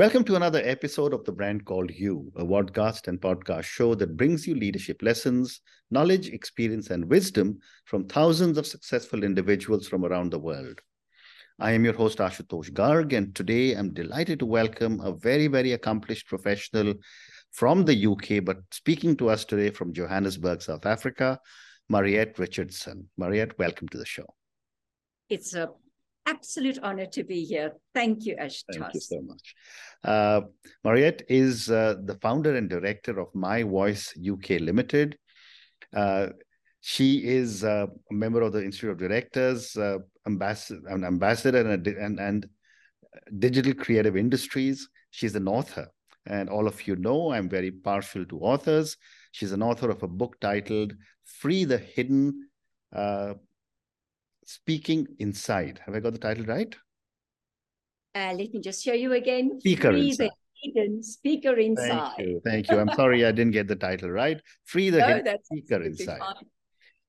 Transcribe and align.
Welcome 0.00 0.24
to 0.24 0.36
another 0.36 0.62
episode 0.64 1.12
of 1.12 1.26
The 1.26 1.32
Brand 1.32 1.66
Called 1.66 1.90
You, 1.90 2.32
a 2.34 2.42
podcast 2.42 3.06
and 3.06 3.20
podcast 3.20 3.64
show 3.64 3.94
that 3.96 4.16
brings 4.16 4.46
you 4.46 4.54
leadership 4.54 5.02
lessons, 5.02 5.60
knowledge, 5.90 6.28
experience, 6.28 6.88
and 6.88 7.04
wisdom 7.04 7.58
from 7.84 8.08
thousands 8.08 8.56
of 8.56 8.66
successful 8.66 9.22
individuals 9.22 9.86
from 9.86 10.06
around 10.06 10.30
the 10.30 10.38
world. 10.38 10.80
I 11.58 11.72
am 11.72 11.84
your 11.84 11.92
host, 11.92 12.16
Ashutosh 12.16 12.72
Garg, 12.72 13.12
and 13.12 13.34
today 13.34 13.74
I'm 13.74 13.92
delighted 13.92 14.38
to 14.38 14.46
welcome 14.46 15.02
a 15.02 15.12
very, 15.12 15.48
very 15.48 15.72
accomplished 15.72 16.28
professional 16.28 16.94
from 17.52 17.84
the 17.84 18.06
UK, 18.06 18.42
but 18.42 18.56
speaking 18.70 19.18
to 19.18 19.28
us 19.28 19.44
today 19.44 19.68
from 19.68 19.92
Johannesburg, 19.92 20.62
South 20.62 20.86
Africa, 20.86 21.38
Mariette 21.90 22.38
Richardson. 22.38 23.10
Mariette, 23.18 23.58
welcome 23.58 23.86
to 23.88 23.98
the 23.98 24.06
show. 24.06 24.34
It's 25.28 25.52
a 25.52 25.68
absolute 26.26 26.78
honor 26.82 27.06
to 27.06 27.24
be 27.24 27.44
here. 27.44 27.72
Thank 27.94 28.24
you, 28.26 28.36
Ash. 28.36 28.64
Thank 28.72 28.94
you 28.94 29.00
so 29.00 29.20
much. 29.22 29.54
Uh, 30.04 30.42
Mariette 30.84 31.22
is 31.28 31.70
uh, 31.70 31.96
the 32.04 32.14
founder 32.16 32.54
and 32.56 32.68
director 32.68 33.20
of 33.20 33.28
My 33.34 33.62
Voice 33.62 34.14
UK 34.16 34.60
Limited. 34.60 35.18
Uh, 35.94 36.28
she 36.80 37.18
is 37.26 37.62
uh, 37.64 37.86
a 38.10 38.14
member 38.14 38.40
of 38.40 38.52
the 38.52 38.64
Institute 38.64 38.90
of 38.90 38.98
Directors, 38.98 39.76
uh, 39.76 39.98
ambassador, 40.26 40.80
an 40.88 41.04
ambassador 41.04 41.60
and, 41.68 41.86
and, 41.86 42.18
and 42.18 42.48
digital 43.38 43.74
creative 43.74 44.16
industries. 44.16 44.88
She's 45.10 45.34
an 45.34 45.48
author. 45.48 45.88
And 46.26 46.48
all 46.48 46.66
of 46.66 46.86
you 46.86 46.96
know 46.96 47.32
I'm 47.32 47.48
very 47.48 47.70
partial 47.70 48.24
to 48.26 48.40
authors. 48.40 48.96
She's 49.32 49.52
an 49.52 49.62
author 49.62 49.90
of 49.90 50.02
a 50.02 50.08
book 50.08 50.36
titled 50.40 50.94
Free 51.24 51.64
the 51.64 51.78
Hidden 51.78 52.48
uh, 52.94 53.34
Speaking 54.50 55.06
Inside. 55.20 55.80
Have 55.86 55.94
I 55.94 56.00
got 56.00 56.12
the 56.12 56.18
title 56.18 56.44
right? 56.44 56.74
Uh, 58.16 58.34
let 58.36 58.52
me 58.52 58.60
just 58.60 58.82
show 58.82 58.92
you 58.92 59.12
again. 59.12 59.60
Speaker 59.60 59.92
Free 59.92 60.08
Inside. 60.08 60.24
the 60.24 60.72
Hidden 60.72 61.02
Speaker 61.04 61.56
Inside. 61.56 62.16
Thank 62.16 62.18
you. 62.18 62.40
Thank 62.44 62.68
you. 62.68 62.78
I'm 62.80 62.92
sorry 62.94 63.24
I 63.24 63.30
didn't 63.30 63.52
get 63.52 63.68
the 63.68 63.76
title 63.76 64.10
right. 64.10 64.40
Free 64.64 64.90
the 64.90 64.98
no, 65.06 65.06
Hidden 65.06 65.36
Speaker 65.44 65.82
Inside. 65.84 66.18
Fine. 66.18 66.46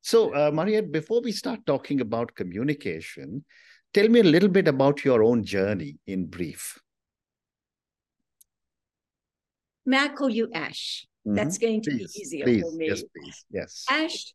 So, 0.04 0.36
uh, 0.36 0.52
Mariette, 0.52 0.92
before 0.92 1.22
we 1.22 1.32
start 1.32 1.66
talking 1.66 2.02
about 2.02 2.36
communication, 2.36 3.44
tell 3.92 4.08
me 4.08 4.20
a 4.20 4.24
little 4.36 4.50
bit 4.50 4.68
about 4.68 5.04
your 5.04 5.24
own 5.24 5.44
journey 5.44 5.98
in 6.06 6.28
brief. 6.28 6.78
May 9.88 9.98
I 9.98 10.10
call 10.10 10.30
you 10.30 10.48
Ash? 10.54 11.08
Mm-hmm. 11.26 11.36
That's 11.38 11.58
going 11.58 11.82
to 11.82 11.90
please, 11.90 12.14
be 12.14 12.22
easier 12.22 12.46
please, 12.46 12.62
for 12.62 12.72
me. 12.74 12.88
Yes, 12.88 13.04
please. 13.04 13.46
Yes. 13.50 13.86
Ash, 13.90 14.34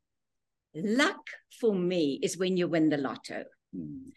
luck 0.77 1.27
for 1.61 1.75
me 1.75 2.19
is 2.23 2.39
when 2.39 2.57
you 2.57 2.69
win 2.69 2.89
the 2.89 2.97
lotto. 2.97 3.45
Mm. 3.75 4.11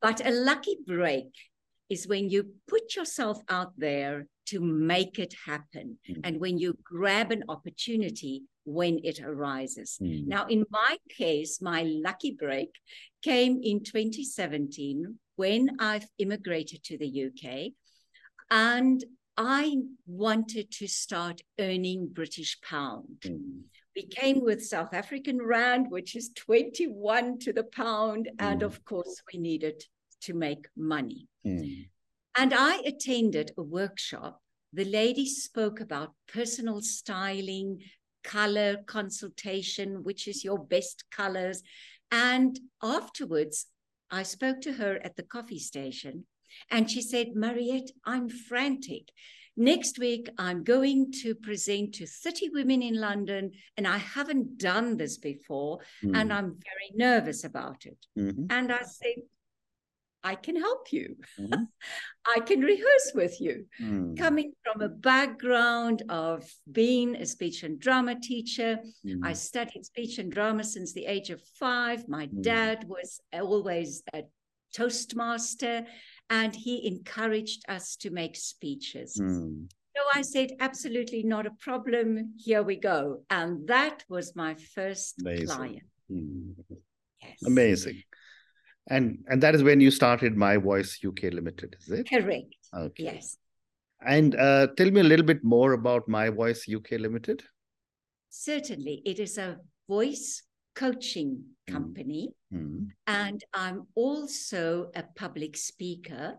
But 0.00 0.26
a 0.26 0.30
lucky 0.30 0.78
break 0.86 1.32
is 1.88 2.08
when 2.08 2.28
you 2.30 2.54
put 2.68 2.96
yourself 2.96 3.38
out 3.48 3.72
there 3.76 4.26
to 4.46 4.60
make 4.60 5.18
it 5.18 5.34
happen 5.46 5.98
mm. 6.08 6.20
and 6.24 6.40
when 6.40 6.58
you 6.58 6.76
grab 6.82 7.30
an 7.30 7.44
opportunity 7.48 8.42
when 8.64 9.00
it 9.04 9.20
arises. 9.20 9.98
Mm. 10.02 10.26
Now, 10.26 10.46
in 10.46 10.64
my 10.70 10.96
case, 11.10 11.60
my 11.60 11.82
lucky 11.82 12.32
break 12.32 12.70
came 13.22 13.60
in 13.62 13.84
2017 13.84 15.18
when 15.36 15.76
I've 15.78 16.06
immigrated 16.18 16.82
to 16.84 16.98
the 16.98 17.26
UK 17.26 17.72
and 18.50 19.04
I 19.36 19.76
wanted 20.06 20.70
to 20.72 20.86
start 20.86 21.40
earning 21.58 22.10
British 22.12 22.60
pound. 22.60 23.22
Mm. 23.24 23.62
We 23.94 24.06
came 24.06 24.42
with 24.42 24.64
South 24.64 24.94
African 24.94 25.40
rand, 25.40 25.86
which 25.90 26.16
is 26.16 26.30
21 26.34 27.38
to 27.40 27.52
the 27.52 27.64
pound. 27.64 28.28
Mm. 28.36 28.44
And 28.46 28.62
of 28.62 28.84
course, 28.84 29.22
we 29.32 29.38
needed 29.38 29.84
to 30.22 30.34
make 30.34 30.66
money. 30.76 31.28
Mm. 31.46 31.88
And 32.36 32.54
I 32.54 32.76
attended 32.86 33.52
a 33.58 33.62
workshop. 33.62 34.40
The 34.72 34.86
lady 34.86 35.26
spoke 35.26 35.80
about 35.80 36.14
personal 36.32 36.80
styling, 36.80 37.80
color 38.24 38.78
consultation, 38.86 40.02
which 40.02 40.26
is 40.26 40.44
your 40.44 40.58
best 40.58 41.04
colors. 41.10 41.62
And 42.10 42.58
afterwards, 42.82 43.66
I 44.10 44.22
spoke 44.22 44.60
to 44.62 44.74
her 44.74 44.98
at 45.04 45.16
the 45.16 45.22
coffee 45.22 45.58
station 45.58 46.26
and 46.70 46.90
she 46.90 47.02
said, 47.02 47.34
Mariette, 47.34 47.90
I'm 48.04 48.28
frantic. 48.28 49.10
Next 49.56 49.98
week, 49.98 50.30
I'm 50.38 50.64
going 50.64 51.12
to 51.22 51.34
present 51.34 51.94
to 51.96 52.06
30 52.06 52.50
women 52.50 52.82
in 52.82 52.98
London, 52.98 53.52
and 53.76 53.86
I 53.86 53.98
haven't 53.98 54.58
done 54.58 54.96
this 54.96 55.18
before, 55.18 55.80
mm. 56.02 56.16
and 56.16 56.32
I'm 56.32 56.56
very 56.64 56.90
nervous 56.94 57.44
about 57.44 57.84
it. 57.84 57.98
Mm-hmm. 58.18 58.46
And 58.48 58.72
I 58.72 58.82
said, 58.82 59.22
I 60.24 60.36
can 60.36 60.56
help 60.56 60.92
you. 60.92 61.16
Mm-hmm. 61.38 61.64
I 62.36 62.40
can 62.40 62.60
rehearse 62.60 63.12
with 63.14 63.40
you. 63.40 63.66
Mm. 63.80 64.16
Coming 64.16 64.52
from 64.62 64.80
a 64.80 64.88
background 64.88 66.02
of 66.08 66.48
being 66.70 67.16
a 67.16 67.26
speech 67.26 67.62
and 67.62 67.78
drama 67.78 68.18
teacher, 68.18 68.78
mm. 69.04 69.20
I 69.22 69.32
studied 69.32 69.84
speech 69.84 70.18
and 70.18 70.30
drama 70.30 70.64
since 70.64 70.92
the 70.92 71.06
age 71.06 71.30
of 71.30 71.42
five. 71.58 72.08
My 72.08 72.26
mm. 72.26 72.42
dad 72.42 72.84
was 72.88 73.20
always 73.32 74.02
a 74.14 74.22
Toastmaster 74.72 75.84
and 76.32 76.56
he 76.56 76.86
encouraged 76.86 77.62
us 77.68 77.94
to 77.96 78.10
make 78.10 78.36
speeches. 78.36 79.20
Mm. 79.20 79.70
So 79.94 80.02
I 80.14 80.22
said, 80.22 80.52
absolutely 80.60 81.22
not 81.22 81.46
a 81.46 81.50
problem. 81.60 82.32
Here 82.38 82.62
we 82.62 82.76
go. 82.76 83.22
And 83.28 83.68
that 83.68 84.02
was 84.08 84.34
my 84.34 84.54
first 84.74 85.20
Amazing. 85.20 85.46
client. 85.46 85.82
Mm. 86.10 86.54
Yes. 87.20 87.36
Amazing. 87.46 88.02
And 88.88 89.18
and 89.28 89.42
that 89.42 89.54
is 89.54 89.62
when 89.62 89.80
you 89.80 89.90
started 89.90 90.34
My 90.36 90.56
Voice 90.56 90.98
UK 91.06 91.34
Limited, 91.34 91.76
is 91.80 91.90
it? 91.90 92.08
Correct. 92.08 92.56
Okay. 92.74 93.04
Yes. 93.04 93.36
And 94.04 94.34
uh, 94.34 94.68
tell 94.78 94.90
me 94.90 95.02
a 95.02 95.04
little 95.04 95.26
bit 95.26 95.44
more 95.44 95.74
about 95.74 96.08
My 96.08 96.30
Voice 96.30 96.66
UK 96.66 96.92
Limited. 96.92 97.42
Certainly. 98.30 99.02
It 99.04 99.20
is 99.20 99.36
a 99.36 99.58
voice 99.86 100.42
coaching 100.74 101.44
mm. 101.68 101.72
company. 101.72 102.30
Mm. 102.52 102.88
And 103.06 103.42
I'm 103.54 103.86
also 103.94 104.90
a 104.94 105.04
public 105.16 105.56
speaker. 105.56 106.36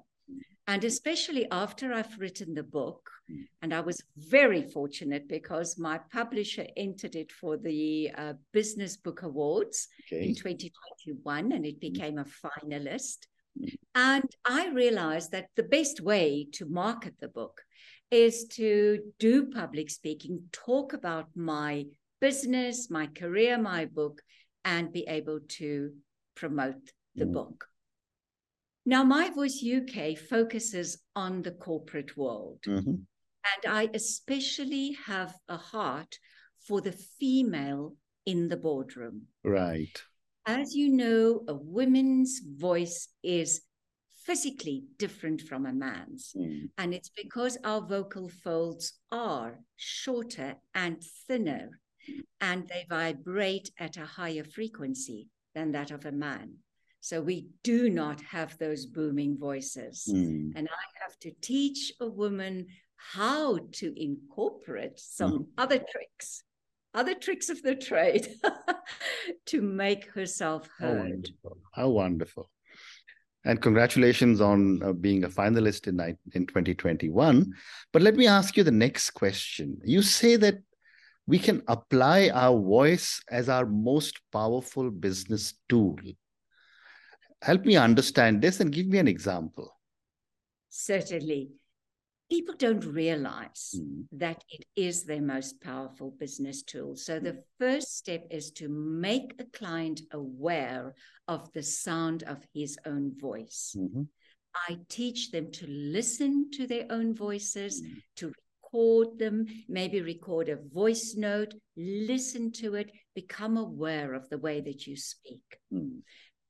And 0.66 0.85
especially 0.85 1.45
after 1.51 1.91
I've 1.91 2.17
written 2.19 2.53
the 2.53 2.63
book, 2.63 3.09
mm. 3.29 3.45
and 3.61 3.73
I 3.73 3.81
was 3.81 4.01
very 4.17 4.61
fortunate 4.61 5.27
because 5.27 5.77
my 5.77 5.99
publisher 6.11 6.66
entered 6.77 7.16
it 7.16 7.31
for 7.31 7.57
the 7.57 8.11
uh, 8.17 8.33
Business 8.53 8.95
Book 8.95 9.23
Awards 9.23 9.88
okay. 10.07 10.27
in 10.27 10.35
2021, 10.35 11.51
and 11.51 11.65
it 11.65 11.77
mm. 11.77 11.81
became 11.81 12.17
a 12.17 12.25
finalist. 12.25 13.27
And 13.94 14.29
I 14.45 14.69
realized 14.69 15.31
that 15.31 15.50
the 15.55 15.63
best 15.63 16.01
way 16.01 16.47
to 16.53 16.65
market 16.65 17.13
the 17.19 17.27
book 17.27 17.61
is 18.09 18.45
to 18.45 19.00
do 19.19 19.47
public 19.47 19.89
speaking, 19.89 20.44
talk 20.51 20.94
about 20.94 21.27
my 21.35 21.85
business, 22.23 22.89
my 22.89 23.06
career, 23.07 23.57
my 23.57 23.84
book, 23.84 24.22
and 24.63 24.94
be 24.94 25.03
able 25.09 25.41
to 25.59 25.91
promote 26.38 26.85
the 27.16 27.25
mm. 27.25 27.34
book. 27.34 27.66
Now, 28.85 29.03
My 29.03 29.29
Voice 29.29 29.61
UK 29.61 30.17
focuses 30.17 31.03
on 31.17 31.41
the 31.41 31.51
corporate 31.51 32.16
world. 32.16 32.59
Mm-hmm. 32.66 32.95
And 33.51 33.63
I 33.67 33.89
especially 33.94 34.97
have 35.06 35.35
a 35.50 35.57
heart 35.57 36.17
for 36.66 36.79
the 36.79 36.94
female 37.19 37.97
in 38.25 38.47
the 38.47 38.56
boardroom. 38.56 39.23
Right. 39.44 40.01
As 40.45 40.73
you 40.73 40.88
know, 40.89 41.44
a 41.50 41.53
woman's 41.53 42.39
voice 42.39 43.09
is 43.22 43.63
physically 44.25 44.85
different 44.97 45.41
from 45.41 45.66
a 45.66 45.73
man's. 45.73 46.31
Mm. 46.38 46.69
And 46.78 46.94
it's 46.94 47.09
because 47.09 47.57
our 47.66 47.81
vocal 47.81 48.29
folds 48.29 48.94
are 49.12 49.59
shorter 49.75 50.56
and 50.73 51.03
thinner 51.28 51.81
and 52.41 52.67
they 52.67 52.85
vibrate 52.89 53.71
at 53.77 53.97
a 53.97 54.05
higher 54.05 54.43
frequency 54.43 55.29
than 55.55 55.71
that 55.71 55.91
of 55.91 56.05
a 56.05 56.11
man. 56.11 56.55
So 57.01 57.21
we 57.21 57.47
do 57.63 57.89
not 57.89 58.21
have 58.21 58.57
those 58.57 58.85
booming 58.85 59.38
voices. 59.38 60.07
Mm. 60.09 60.53
And 60.55 60.69
I 60.69 61.03
have 61.03 61.19
to 61.19 61.31
teach 61.41 61.91
a 62.00 62.07
woman 62.07 62.67
how 62.95 63.59
to 63.73 64.01
incorporate 64.01 65.00
some 65.00 65.31
mm. 65.39 65.45
other 65.57 65.79
tricks, 65.79 66.44
other 66.94 67.13
tricks 67.13 67.50
of 67.50 67.61
the 67.61 67.75
trade 67.75 68.27
to 69.47 69.61
make 69.61 70.11
herself 70.11 70.69
heard. 70.79 70.95
How 70.95 71.03
wonderful. 71.03 71.57
How 71.73 71.89
wonderful. 71.89 72.49
And 73.45 73.61
congratulations 73.61 74.39
on 74.39 74.81
uh, 74.81 74.94
being 74.94 75.25
a 75.25 75.29
finalist 75.29 75.88
in, 75.88 75.99
in 76.33 76.47
2021. 76.47 77.53
But 77.91 78.01
let 78.01 78.15
me 78.15 78.27
ask 78.27 78.56
you 78.56 78.63
the 78.63 78.71
next 78.71 79.11
question. 79.11 79.77
You 79.83 80.01
say 80.01 80.38
that 80.38 80.59
we 81.25 81.39
can 81.39 81.61
apply 81.67 82.29
our 82.29 82.59
voice 82.59 83.21
as 83.29 83.49
our 83.49 83.65
most 83.65 84.19
powerful 84.31 84.91
business 84.91 85.53
tool. 85.69 85.97
Help 87.41 87.65
me 87.65 87.75
understand 87.75 88.41
this 88.41 88.59
and 88.59 88.71
give 88.71 88.87
me 88.87 88.97
an 88.97 89.07
example. 89.07 89.77
Certainly. 90.69 91.51
People 92.29 92.55
don't 92.57 92.83
realize 92.85 93.75
mm. 93.77 94.05
that 94.13 94.43
it 94.49 94.65
is 94.75 95.03
their 95.03 95.21
most 95.21 95.61
powerful 95.61 96.11
business 96.17 96.63
tool. 96.63 96.95
So, 96.95 97.19
the 97.19 97.43
first 97.59 97.97
step 97.97 98.25
is 98.31 98.49
to 98.53 98.69
make 98.69 99.35
a 99.39 99.43
client 99.57 100.01
aware 100.11 100.95
of 101.27 101.51
the 101.53 101.61
sound 101.61 102.23
of 102.23 102.39
his 102.53 102.77
own 102.85 103.11
voice. 103.19 103.75
Mm-hmm. 103.77 104.03
I 104.67 104.79
teach 104.87 105.31
them 105.31 105.51
to 105.51 105.67
listen 105.67 106.49
to 106.53 106.65
their 106.65 106.85
own 106.89 107.13
voices, 107.13 107.81
Mm. 107.81 108.01
to 108.17 108.33
record 108.73 109.19
them, 109.19 109.45
maybe 109.67 110.01
record 110.01 110.49
a 110.49 110.57
voice 110.73 111.15
note, 111.15 111.53
listen 111.77 112.51
to 112.51 112.75
it, 112.75 112.91
become 113.15 113.57
aware 113.57 114.13
of 114.13 114.29
the 114.29 114.37
way 114.37 114.61
that 114.61 114.87
you 114.87 114.95
speak. 114.95 115.59
Mm. 115.71 115.99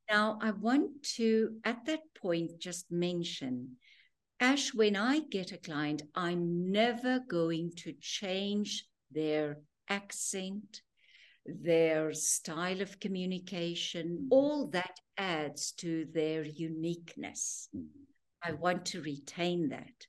Now, 0.10 0.40
I 0.42 0.52
want 0.52 1.04
to, 1.16 1.58
at 1.64 1.86
that 1.86 2.02
point, 2.22 2.60
just 2.60 2.92
mention 2.92 3.78
Ash, 4.40 4.74
when 4.74 4.96
I 4.96 5.20
get 5.20 5.54
a 5.54 5.58
client, 5.58 6.02
I'm 6.16 6.72
never 6.72 7.20
going 7.20 7.72
to 7.78 7.94
change 8.02 8.86
their 9.12 9.60
accent, 9.88 10.82
their 11.46 12.14
style 12.14 12.82
of 12.82 13.00
communication. 13.00 14.18
Mhm. 14.24 14.28
All 14.32 14.68
that 14.72 15.00
adds 15.18 15.72
to 15.74 16.06
their 16.06 16.44
uniqueness. 16.44 17.70
Mm. 17.74 17.88
I 18.42 18.52
want 18.54 18.86
to 18.88 19.02
retain 19.02 19.70
that. 19.70 20.08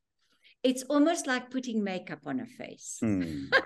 It's 0.64 0.82
almost 0.84 1.26
like 1.26 1.50
putting 1.50 1.84
makeup 1.84 2.20
on 2.26 2.40
a 2.40 2.46
face. 2.46 2.98
Mm. 3.02 3.50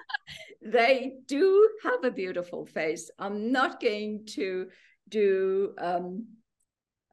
They 0.60 1.14
do 1.26 1.70
have 1.84 2.04
a 2.04 2.10
beautiful 2.10 2.66
face. 2.66 3.10
I'm 3.18 3.50
not 3.52 3.80
going 3.80 4.26
to 4.36 4.66
do 5.08 5.72
um, 5.78 6.26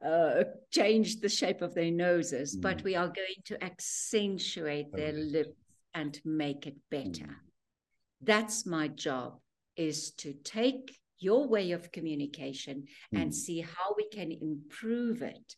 uh, 0.04 0.44
change 0.70 1.20
the 1.20 1.28
shape 1.28 1.62
of 1.62 1.72
their 1.74 1.90
noses, 1.90 2.56
but 2.56 2.78
Mm. 2.78 2.84
we 2.84 2.94
are 2.96 3.08
going 3.08 3.40
to 3.46 3.64
accentuate 3.64 4.92
their 4.92 5.12
lips 5.12 5.56
and 5.94 6.20
make 6.24 6.66
it 6.66 6.76
better. 6.90 7.30
Mm. 7.30 7.40
That's 8.20 8.66
my 8.66 8.88
job 8.88 9.38
is 9.76 10.10
to 10.22 10.34
take 10.44 10.98
your 11.18 11.48
way 11.48 11.72
of 11.72 11.92
communication 11.92 12.84
and 13.12 13.30
Mm. 13.30 13.34
see 13.34 13.60
how 13.60 13.94
we 13.96 14.08
can 14.08 14.30
improve 14.32 15.22
it. 15.22 15.56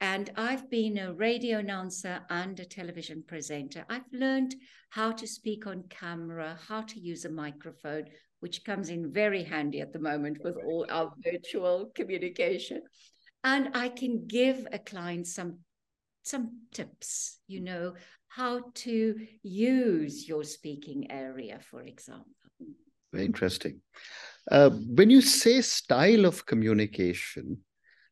And 0.00 0.30
I've 0.36 0.70
been 0.70 0.96
a 0.96 1.12
radio 1.12 1.58
announcer 1.58 2.20
and 2.30 2.58
a 2.58 2.64
television 2.64 3.22
presenter. 3.26 3.84
I've 3.90 4.10
learned 4.12 4.54
how 4.88 5.12
to 5.12 5.26
speak 5.26 5.66
on 5.66 5.84
camera, 5.90 6.58
how 6.68 6.82
to 6.82 6.98
use 6.98 7.26
a 7.26 7.30
microphone, 7.30 8.06
which 8.40 8.64
comes 8.64 8.88
in 8.88 9.12
very 9.12 9.42
handy 9.44 9.80
at 9.80 9.92
the 9.92 9.98
moment 9.98 10.38
with 10.42 10.56
all 10.66 10.86
our 10.88 11.12
virtual 11.22 11.92
communication. 11.94 12.82
And 13.44 13.76
I 13.76 13.90
can 13.90 14.26
give 14.26 14.66
a 14.72 14.78
client 14.78 15.26
some 15.26 15.58
some 16.22 16.60
tips, 16.72 17.38
you 17.48 17.60
know, 17.60 17.94
how 18.28 18.60
to 18.74 19.26
use 19.42 20.28
your 20.28 20.44
speaking 20.44 21.10
area, 21.10 21.58
for 21.70 21.82
example. 21.82 22.26
Very 23.12 23.24
interesting. 23.24 23.80
Uh, 24.50 24.70
when 24.70 25.10
you 25.10 25.20
say 25.20 25.60
style 25.60 26.24
of 26.24 26.46
communication, 26.46 27.58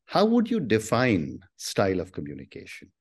how 0.09 0.25
would 0.25 0.49
you 0.49 0.59
define 0.59 1.39
style 1.55 1.99
of 1.99 2.11
communication? 2.11 2.91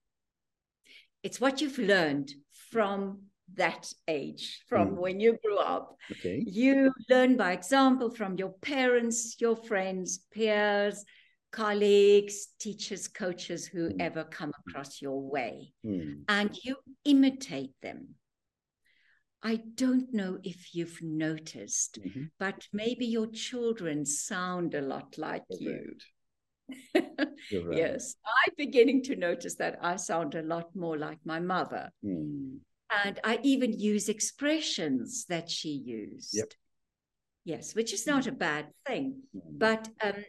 It's 1.23 1.41
what 1.41 1.61
you've 1.63 1.79
learned 1.79 2.31
from 2.71 3.23
that 3.55 3.91
age, 4.07 4.63
from 4.69 4.91
Mm. 4.91 5.01
when 5.01 5.21
you 5.21 5.39
grew 5.43 5.57
up. 5.57 5.97
Okay. 6.13 6.45
You 6.47 6.93
learn 7.09 7.37
by 7.39 7.53
example 7.53 8.11
from 8.11 8.37
your 8.37 8.53
parents, 8.61 9.41
your 9.41 9.57
friends, 9.57 10.19
peers, 10.31 11.03
colleagues, 11.51 12.49
teachers, 12.59 13.09
coaches, 13.09 13.67
whoever 13.67 14.25
come 14.25 14.53
across 14.67 15.01
your 15.01 15.19
way, 15.23 15.73
Mm. 15.83 16.25
and 16.29 16.51
you 16.63 16.77
imitate 17.05 17.73
them. 17.81 18.17
I 19.43 19.57
don't 19.57 20.13
know 20.13 20.41
if 20.43 20.75
you've 20.75 21.01
noticed, 21.01 22.01
Mhm. 22.03 22.31
but 22.39 22.69
maybe 22.71 23.07
your 23.07 23.29
children 23.29 24.05
sound 24.05 24.75
a 24.75 24.83
lot 24.83 25.17
like 25.17 25.47
you. 25.49 25.71
You're 25.71 25.95
right. 26.95 27.77
Yes, 27.77 28.15
I'm 28.27 28.53
beginning 28.57 29.03
to 29.05 29.17
notice 29.17 29.57
that 29.57 29.79
I 29.83 29.97
sound 29.97 30.35
a 30.35 30.43
lot 30.43 30.75
more 30.75 30.97
like 30.99 31.19
my 31.25 31.41
mother. 31.41 31.91
Mm. 32.05 32.59
And 33.05 33.21
I 33.25 33.39
even 33.43 33.79
use 33.79 34.09
expressions 34.09 35.27
that 35.29 35.51
she 35.51 35.71
used. 35.71 36.35
Yep. 36.35 36.53
Yes, 37.45 37.75
which 37.75 37.93
is 37.93 38.07
not 38.07 38.27
a 38.27 38.33
bad 38.33 38.69
thing. 38.87 39.23
Mm. 39.37 39.59
But 39.59 39.89
um, 40.03 40.25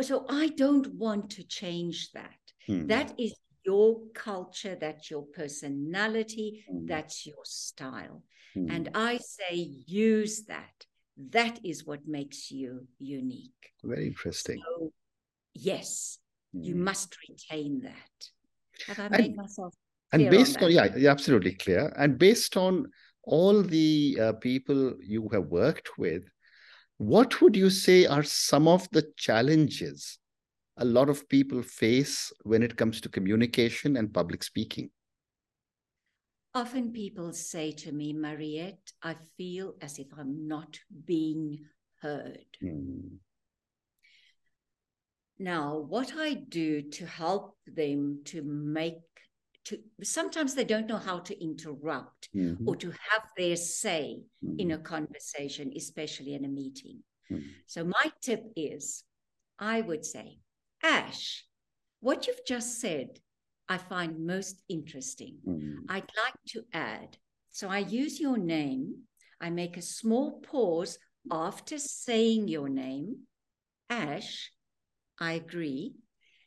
so 0.00 0.26
I 0.28 0.48
don't 0.48 0.92
want 0.94 1.30
to 1.30 1.44
change 1.44 2.10
that. 2.12 2.38
Mm. 2.68 2.88
That 2.88 3.14
is 3.18 3.34
your 3.64 4.00
culture, 4.14 4.76
that's 4.78 5.10
your 5.10 5.22
personality, 5.22 6.64
Mm. 6.70 6.86
that's 6.86 7.26
your 7.26 7.44
style. 7.44 8.22
And 8.56 8.88
I 8.94 9.18
say 9.18 9.54
use 9.86 10.44
that. 10.44 10.86
That 11.16 11.58
is 11.64 11.84
what 11.84 12.06
makes 12.06 12.52
you 12.52 12.86
unique. 13.00 13.72
very 13.82 14.06
interesting. 14.06 14.62
So, 14.64 14.92
yes, 15.54 16.18
you 16.52 16.74
Mm. 16.74 16.78
must 16.78 17.16
retain 17.28 17.80
that. 17.82 18.30
Have 18.86 18.98
I 19.00 19.16
And- 19.16 19.36
myself 19.36 19.74
and 20.12 20.20
clear 20.20 20.30
on 20.30 20.36
based 20.36 20.62
on, 20.62 20.70
yeah, 20.70 20.96
yeah, 20.96 21.10
absolutely 21.10 21.54
clear. 21.54 21.92
And 21.96 22.18
based 22.18 22.56
on 22.56 22.90
all 23.22 23.62
the 23.62 24.18
uh, 24.20 24.32
people 24.34 24.96
you 25.00 25.28
have 25.30 25.46
worked 25.46 25.96
with, 25.98 26.24
what 26.98 27.40
would 27.40 27.56
you 27.56 27.70
say 27.70 28.06
are 28.06 28.22
some 28.22 28.68
of 28.68 28.88
the 28.90 29.12
challenges 29.16 30.18
a 30.76 30.84
lot 30.84 31.08
of 31.08 31.28
people 31.28 31.62
face 31.62 32.32
when 32.42 32.62
it 32.62 32.76
comes 32.76 33.00
to 33.00 33.08
communication 33.08 33.96
and 33.96 34.12
public 34.12 34.42
speaking? 34.42 34.90
Often 36.54 36.92
people 36.92 37.32
say 37.32 37.72
to 37.72 37.90
me, 37.92 38.12
Mariette, 38.12 38.92
I 39.02 39.16
feel 39.36 39.74
as 39.80 39.98
if 39.98 40.06
I'm 40.16 40.46
not 40.46 40.78
being 41.04 41.64
heard. 42.00 42.46
Mm. 42.62 43.18
Now, 45.38 45.78
what 45.78 46.14
I 46.16 46.34
do 46.34 46.82
to 46.82 47.06
help 47.06 47.56
them 47.66 48.20
to 48.26 48.42
make 48.42 49.00
to 49.64 49.82
sometimes 50.02 50.54
they 50.54 50.64
don't 50.64 50.86
know 50.86 50.98
how 50.98 51.20
to 51.20 51.42
interrupt 51.42 52.28
Mhm. 52.34 52.68
or 52.68 52.76
to 52.76 52.90
have 52.90 53.26
their 53.36 53.56
say 53.56 54.22
in 54.42 54.68
Mm. 54.68 54.74
a 54.74 54.78
conversation, 54.78 55.72
especially 55.74 56.34
in 56.34 56.44
a 56.44 56.48
meeting. 56.48 57.02
Mm. 57.30 57.42
So 57.66 57.82
my 57.84 58.12
tip 58.20 58.44
is 58.56 59.04
I 59.58 59.80
would 59.80 60.04
say, 60.04 60.40
Ash, 60.82 61.46
what 62.00 62.26
you've 62.26 62.44
just 62.44 62.78
said, 62.80 63.20
I 63.68 63.78
find 63.78 64.26
most 64.26 64.62
interesting. 64.68 65.40
Mm. 65.46 65.84
I'd 65.88 66.10
like 66.24 66.42
to 66.48 66.66
add. 66.72 67.16
So 67.50 67.68
I 67.68 67.78
use 67.78 68.20
your 68.20 68.36
name. 68.36 69.08
I 69.40 69.48
make 69.50 69.76
a 69.78 69.82
small 69.82 70.40
pause 70.40 70.98
after 71.30 71.78
saying 71.78 72.48
your 72.48 72.68
name. 72.68 73.26
Ash, 73.88 74.53
I 75.18 75.34
agree. 75.34 75.94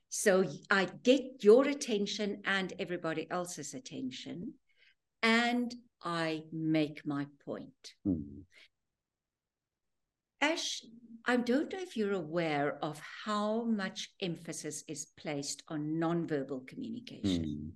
So 0.10 0.46
I 0.70 0.86
get 1.04 1.44
your 1.44 1.68
attention 1.68 2.42
and 2.46 2.74
everybody 2.80 3.30
else's 3.30 3.74
attention, 3.74 4.54
and 5.22 5.74
I 6.02 6.44
make 6.52 7.06
my 7.06 7.28
point. 7.46 7.96
Mm. 8.06 8.44
Ash, 10.40 10.84
I 11.26 11.38
don't 11.38 11.74
know 11.74 11.80
if 11.80 11.98
you're 11.98 12.14
aware 12.14 12.78
of 12.84 13.02
how 13.26 13.64
much 13.64 14.12
emphasis 14.22 14.84
is 14.88 15.08
placed 15.18 15.64
on 15.68 16.00
nonverbal 16.00 16.68
communication. 16.68 17.46
Mm. 17.46 17.72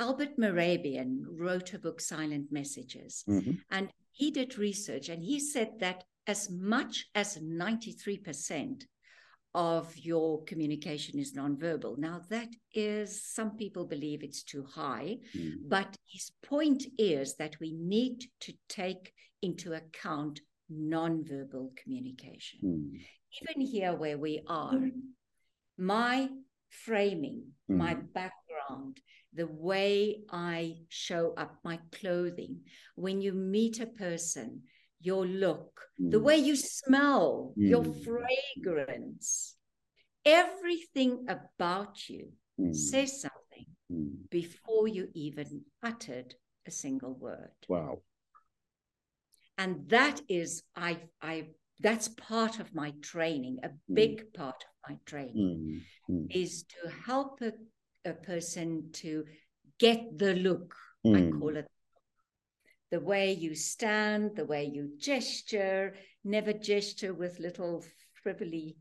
Albert 0.00 0.36
Mehrabian 0.38 1.24
wrote 1.26 1.72
a 1.74 1.78
book, 1.78 2.00
Silent 2.00 2.50
Messages, 2.50 3.22
Mhm. 3.28 3.62
and 3.70 3.90
he 4.10 4.30
did 4.30 4.58
research 4.58 5.08
and 5.08 5.22
he 5.22 5.38
said 5.38 5.78
that 5.78 6.04
as 6.26 6.50
much 6.50 7.08
as 7.14 7.40
93% 7.40 8.86
of 9.54 9.96
your 9.96 10.44
communication 10.44 11.18
is 11.18 11.34
nonverbal. 11.34 11.98
Now, 11.98 12.20
that 12.28 12.48
is, 12.72 13.22
some 13.24 13.56
people 13.56 13.84
believe 13.84 14.22
it's 14.22 14.42
too 14.42 14.64
high, 14.64 15.18
Mm. 15.34 15.68
but 15.68 15.96
his 16.06 16.30
point 16.42 16.86
is 16.98 17.36
that 17.36 17.58
we 17.60 17.72
need 17.72 18.30
to 18.40 18.52
take 18.68 19.12
into 19.42 19.72
account 19.72 20.40
nonverbal 20.70 21.76
communication. 21.76 22.60
Mm. 22.62 23.00
Even 23.42 23.60
here 23.60 23.94
where 23.94 24.18
we 24.18 24.40
are, 24.46 24.90
my 25.76 26.28
framing, 26.68 27.54
my 27.68 27.94
Mhm. 27.94 28.12
background, 28.12 29.00
the 29.32 29.46
way 29.46 30.22
I 30.28 30.84
show 30.88 31.32
up, 31.34 31.58
my 31.64 31.78
clothing, 31.90 32.64
when 32.94 33.20
you 33.20 33.32
meet 33.32 33.80
a 33.80 33.86
person, 33.86 34.62
your 35.00 35.26
look, 35.26 35.88
the 35.98 36.18
Mm. 36.18 36.22
way 36.24 36.36
you 36.38 36.56
smell, 36.56 37.54
your 37.56 37.84
Mm. 37.84 38.04
fragrance, 38.04 39.56
everything 40.24 41.26
about 41.28 42.08
you 42.08 42.32
Mm. 42.58 42.74
says 42.74 43.20
something 43.20 43.66
Mm. 43.90 44.28
before 44.30 44.88
you 44.88 45.10
even 45.14 45.64
uttered 45.82 46.34
a 46.66 46.70
single 46.70 47.14
word. 47.14 47.52
Wow. 47.68 48.02
And 49.58 49.88
that 49.88 50.20
is, 50.28 50.62
I, 50.74 51.08
I, 51.20 51.50
that's 51.80 52.08
part 52.08 52.60
of 52.60 52.74
my 52.74 52.92
training, 53.02 53.58
a 53.62 53.68
Mm. 53.68 53.94
big 53.94 54.32
part 54.32 54.64
of 54.64 54.90
my 54.90 54.98
training 55.06 55.82
Mm. 56.08 56.26
Is 56.30 56.64
to 56.64 56.88
help 56.90 57.40
a, 57.40 57.52
a 58.04 58.12
person 58.12 58.90
to 58.92 59.24
get 59.78 60.18
the 60.18 60.34
look. 60.34 60.74
I 61.06 61.30
call 61.38 61.56
it 61.56 61.66
the 62.90 63.00
way 63.00 63.32
you 63.32 63.54
stand, 63.54 64.36
the 64.36 64.44
way 64.44 64.64
you 64.64 64.90
gesture, 64.98 65.94
never 66.24 66.52
gesture 66.52 67.14
with 67.14 67.38
little 67.38 67.84
frivolly 68.22 68.76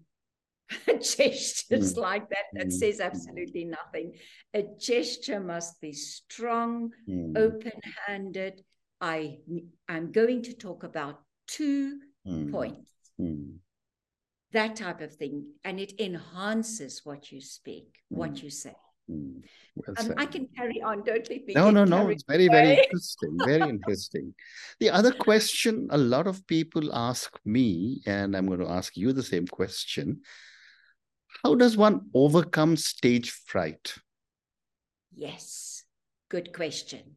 gestures 0.87 1.93
mm. 1.93 1.97
like 1.97 2.29
that 2.29 2.45
that 2.53 2.67
mm. 2.67 2.71
says 2.71 2.99
absolutely 2.99 3.65
nothing. 3.65 4.13
A 4.53 4.63
gesture 4.79 5.39
must 5.39 5.79
be 5.81 5.93
strong, 5.93 6.91
mm. 7.07 7.37
open-handed. 7.37 8.61
I 9.01 9.37
I'm 9.87 10.11
going 10.11 10.43
to 10.43 10.53
talk 10.53 10.83
about 10.83 11.21
two 11.47 11.99
mm. 12.27 12.51
points. 12.51 12.91
Mm. 13.19 13.57
That 14.51 14.75
type 14.75 15.01
of 15.01 15.13
thing, 15.13 15.45
and 15.63 15.79
it 15.79 15.99
enhances 15.99 17.01
what 17.03 17.31
you 17.31 17.39
speak, 17.39 17.99
what 18.09 18.33
mm. 18.33 18.43
you 18.43 18.49
say. 18.49 18.75
Well 19.09 19.95
um, 19.97 20.13
I 20.17 20.25
can 20.25 20.47
carry 20.55 20.81
on. 20.81 21.03
Don't 21.03 21.27
leave 21.29 21.47
me. 21.47 21.53
No, 21.53 21.71
no, 21.71 21.83
no. 21.83 22.09
It's 22.09 22.23
very, 22.27 22.47
very 22.47 22.77
interesting. 22.77 23.37
Very 23.43 23.69
interesting. 23.69 24.35
The 24.79 24.91
other 24.91 25.11
question 25.11 25.87
a 25.89 25.97
lot 25.97 26.27
of 26.27 26.45
people 26.45 26.95
ask 26.95 27.31
me, 27.43 28.01
and 28.05 28.35
I'm 28.35 28.45
going 28.45 28.59
to 28.59 28.69
ask 28.69 28.95
you 28.95 29.13
the 29.13 29.23
same 29.23 29.47
question 29.47 30.21
how 31.43 31.55
does 31.55 31.77
one 31.77 32.09
overcome 32.13 32.75
stage 32.75 33.31
fright? 33.31 33.95
Yes, 35.15 35.83
good 36.29 36.53
question. 36.53 37.15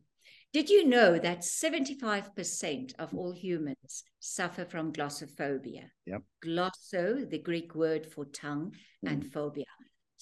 Did 0.52 0.68
you 0.68 0.86
know 0.86 1.18
that 1.18 1.40
75% 1.40 2.94
of 2.98 3.14
all 3.14 3.32
humans 3.32 4.04
suffer 4.20 4.64
from 4.64 4.92
glossophobia? 4.92 5.84
Yep. 6.06 6.22
Glosso, 6.44 7.28
the 7.28 7.38
Greek 7.38 7.74
word 7.74 8.06
for 8.06 8.26
tongue, 8.26 8.74
mm. 9.04 9.10
and 9.10 9.32
phobia. 9.32 9.64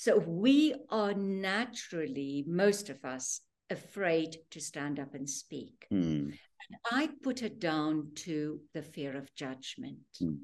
So 0.00 0.16
we 0.16 0.74
are 0.88 1.12
naturally, 1.12 2.42
most 2.46 2.88
of 2.88 3.04
us, 3.04 3.42
afraid 3.68 4.38
to 4.52 4.58
stand 4.58 4.98
up 4.98 5.14
and 5.14 5.28
speak. 5.28 5.86
Mm. 5.92 6.32
And 6.32 6.78
I 6.90 7.10
put 7.22 7.42
it 7.42 7.60
down 7.60 8.12
to 8.24 8.60
the 8.72 8.80
fear 8.80 9.14
of 9.14 9.34
judgment 9.34 9.98
mm. 10.22 10.38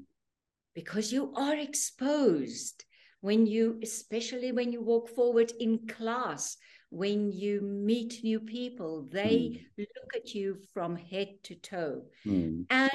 because 0.75 1.11
you 1.11 1.33
are 1.33 1.55
exposed 1.55 2.85
when 3.21 3.47
you, 3.47 3.79
especially 3.81 4.51
when 4.51 4.71
you 4.71 4.83
walk 4.83 5.09
forward 5.09 5.51
in 5.59 5.87
class, 5.87 6.55
when 6.91 7.31
you 7.31 7.61
meet 7.61 8.23
new 8.23 8.39
people, 8.39 9.07
they 9.11 9.63
mm. 9.79 9.79
look 9.79 10.15
at 10.15 10.35
you 10.35 10.59
from 10.71 10.95
head 10.95 11.29
to 11.45 11.55
toe 11.55 12.03
mm. 12.27 12.63
and 12.69 12.91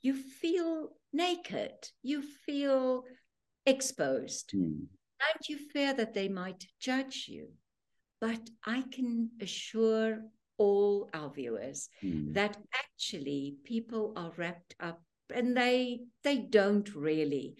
you 0.00 0.14
feel 0.14 0.88
naked, 1.12 1.74
you 2.02 2.22
feel 2.22 3.04
exposed, 3.66 4.54
mm. 5.20 5.34
and 5.34 5.48
you 5.48 5.58
fear 5.72 5.94
that 5.94 6.14
they 6.14 6.28
might 6.28 6.66
judge 6.80 7.26
you. 7.28 7.48
But 8.20 8.40
I 8.64 8.82
can 8.90 9.30
assure 9.40 10.22
all 10.56 11.08
our 11.14 11.30
viewers 11.30 11.88
hmm. 12.00 12.32
that 12.32 12.56
actually 12.76 13.54
people 13.62 14.12
are 14.16 14.32
wrapped 14.36 14.74
up 14.80 15.00
and 15.32 15.56
they 15.56 16.00
they 16.24 16.38
don't 16.38 16.92
really 16.96 17.54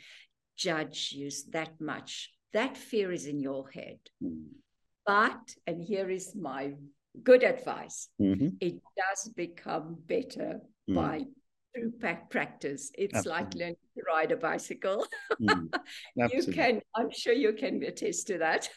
judge 0.56 1.12
you 1.12 1.30
that 1.50 1.80
much. 1.80 2.32
That 2.52 2.76
fear 2.76 3.12
is 3.12 3.26
in 3.26 3.38
your 3.38 3.68
head. 3.68 4.00
Mm. 4.20 4.46
But, 5.06 5.54
and 5.66 5.80
here 5.80 6.10
is 6.10 6.34
my 6.34 6.72
good 7.22 7.42
advice 7.42 8.08
mm-hmm. 8.20 8.48
it 8.60 8.74
does 8.96 9.32
become 9.34 9.96
better 10.06 10.60
mm. 10.88 10.94
by 10.94 11.22
through 11.78 12.16
practice. 12.30 12.90
It's 12.96 13.14
Absolutely. 13.14 13.42
like 13.42 13.54
learning 13.54 13.76
to 13.96 14.02
ride 14.06 14.32
a 14.32 14.36
bicycle. 14.36 15.06
Mm. 15.40 15.72
you 16.32 16.52
can, 16.52 16.80
I'm 16.94 17.10
sure 17.10 17.32
you 17.32 17.52
can 17.52 17.82
attest 17.82 18.26
to 18.28 18.38
that. 18.38 18.68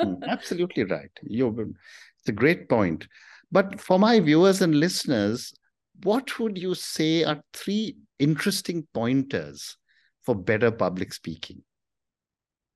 mm, 0.00 0.22
absolutely 0.28 0.84
right. 0.84 1.10
You're, 1.22 1.60
it's 1.60 2.28
a 2.28 2.32
great 2.32 2.68
point. 2.68 3.06
But 3.52 3.80
for 3.80 3.98
my 3.98 4.20
viewers 4.20 4.62
and 4.62 4.74
listeners, 4.74 5.54
what 6.02 6.38
would 6.38 6.58
you 6.58 6.74
say 6.74 7.24
are 7.24 7.40
three 7.52 7.96
interesting 8.18 8.86
pointers 8.92 9.76
for 10.24 10.34
better 10.34 10.70
public 10.70 11.12
speaking? 11.12 11.62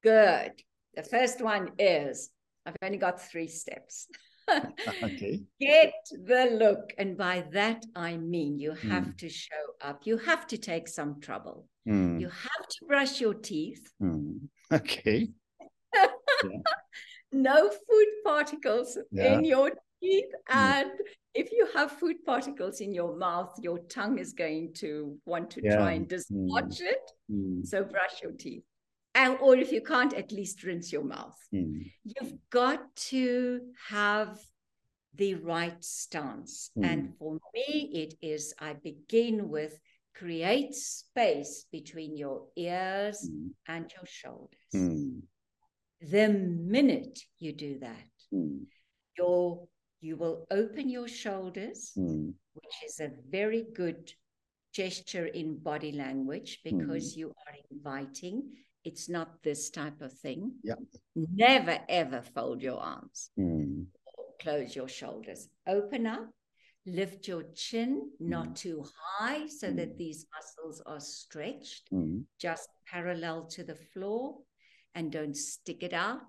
Good. 0.02 0.52
The 0.94 1.02
first 1.02 1.42
one 1.42 1.70
is 1.78 2.30
I've 2.64 2.76
only 2.82 2.98
got 2.98 3.20
three 3.20 3.48
steps. 3.48 4.06
okay. 5.02 5.40
Get 5.60 5.92
the 6.10 6.56
look. 6.58 6.92
And 6.98 7.16
by 7.16 7.44
that, 7.52 7.84
I 7.94 8.16
mean 8.16 8.58
you 8.58 8.72
have 8.72 9.04
mm. 9.04 9.18
to 9.18 9.28
show 9.28 9.69
up. 9.82 10.02
You 10.04 10.18
have 10.18 10.46
to 10.48 10.58
take 10.58 10.88
some 10.88 11.20
trouble. 11.20 11.66
Mm. 11.88 12.20
You 12.20 12.28
have 12.28 12.68
to 12.68 12.86
brush 12.86 13.20
your 13.20 13.34
teeth. 13.34 13.92
Mm. 14.02 14.48
Okay. 14.72 15.28
yeah. 15.94 16.06
No 17.32 17.68
food 17.70 18.06
particles 18.24 18.98
yeah. 19.12 19.34
in 19.34 19.44
your 19.44 19.70
teeth. 20.02 20.32
Hmm. 20.48 20.58
And 20.58 20.90
if 21.32 21.52
you 21.52 21.68
have 21.74 21.92
food 21.92 22.16
particles 22.26 22.80
in 22.80 22.92
your 22.92 23.16
mouth, 23.16 23.54
your 23.60 23.78
tongue 23.88 24.18
is 24.18 24.32
going 24.32 24.72
to 24.78 25.16
want 25.26 25.50
to 25.52 25.60
yeah. 25.62 25.76
try 25.76 25.92
and 25.92 26.08
dislodge 26.08 26.80
mm. 26.80 26.86
it. 26.86 27.10
Mm. 27.30 27.64
So 27.64 27.84
brush 27.84 28.20
your 28.20 28.32
teeth. 28.32 28.64
And, 29.14 29.38
or 29.40 29.56
if 29.56 29.70
you 29.70 29.80
can't, 29.80 30.12
at 30.14 30.32
least 30.32 30.64
rinse 30.64 30.92
your 30.92 31.04
mouth. 31.04 31.36
You've 31.52 32.34
got 32.50 32.94
to 33.10 33.60
have 33.88 34.38
the 35.14 35.34
right 35.34 35.82
stance. 35.84 36.70
And 36.82 37.14
for 37.18 37.38
me, 37.54 37.90
it 37.92 38.14
is 38.22 38.54
I 38.58 38.74
begin 38.74 39.48
with 39.48 39.78
create 40.14 40.74
space 40.74 41.66
between 41.72 42.16
your 42.16 42.46
ears 42.56 43.28
and 43.66 43.92
your 43.96 44.06
shoulders. 44.06 45.08
The 46.02 46.28
minute 46.28 47.18
you 47.38 47.52
do 47.52 47.78
that, 47.80 48.06
your 49.18 49.68
you 50.00 50.16
will 50.16 50.46
open 50.50 50.88
your 50.88 51.08
shoulders, 51.08 51.92
mm. 51.96 52.32
which 52.54 52.74
is 52.86 53.00
a 53.00 53.10
very 53.30 53.66
good 53.74 54.12
gesture 54.72 55.26
in 55.26 55.58
body 55.58 55.92
language 55.92 56.60
because 56.64 57.12
mm. 57.12 57.16
you 57.18 57.28
are 57.28 57.54
inviting. 57.70 58.42
It's 58.82 59.10
not 59.10 59.42
this 59.42 59.68
type 59.68 60.00
of 60.00 60.12
thing. 60.12 60.52
Yeah. 60.62 60.76
Never 61.14 61.78
ever 61.88 62.22
fold 62.22 62.62
your 62.62 62.80
arms. 62.80 63.30
Mm. 63.38 63.86
Close 64.40 64.74
your 64.74 64.88
shoulders. 64.88 65.48
Open 65.66 66.06
up. 66.06 66.28
Lift 66.86 67.28
your 67.28 67.44
chin 67.54 68.10
not 68.18 68.46
hmm. 68.46 68.52
too 68.54 68.84
high 68.96 69.46
so 69.46 69.70
that 69.70 69.90
hmm. 69.90 69.96
these 69.98 70.26
muscles 70.34 70.82
are 70.86 70.98
stretched, 70.98 71.88
hmm. 71.90 72.20
just 72.40 72.68
parallel 72.90 73.46
to 73.48 73.62
the 73.62 73.74
floor, 73.74 74.38
and 74.94 75.12
don't 75.12 75.36
stick 75.36 75.82
it 75.82 75.92
out 75.92 76.22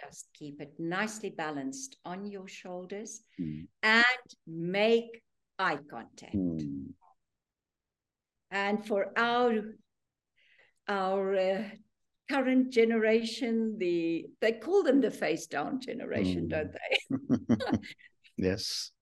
just 0.00 0.28
keep 0.34 0.60
it 0.60 0.72
nicely 0.78 1.30
balanced 1.30 1.96
on 2.04 2.24
your 2.24 2.48
shoulders 2.48 3.22
mm. 3.40 3.66
and 3.82 4.04
make 4.46 5.22
eye 5.58 5.78
contact. 5.90 6.34
Mm. 6.34 6.92
And 8.50 8.84
for 8.86 9.12
our 9.16 9.62
our 10.88 11.34
uh, 11.34 11.64
current 12.30 12.70
generation, 12.72 13.76
the 13.78 14.26
they 14.40 14.52
call 14.52 14.82
them 14.82 15.00
the 15.00 15.10
face 15.10 15.46
down 15.46 15.80
generation, 15.80 16.46
mm. 16.46 16.50
don't 16.50 16.72
they? 16.72 17.78
yes. 18.36 18.92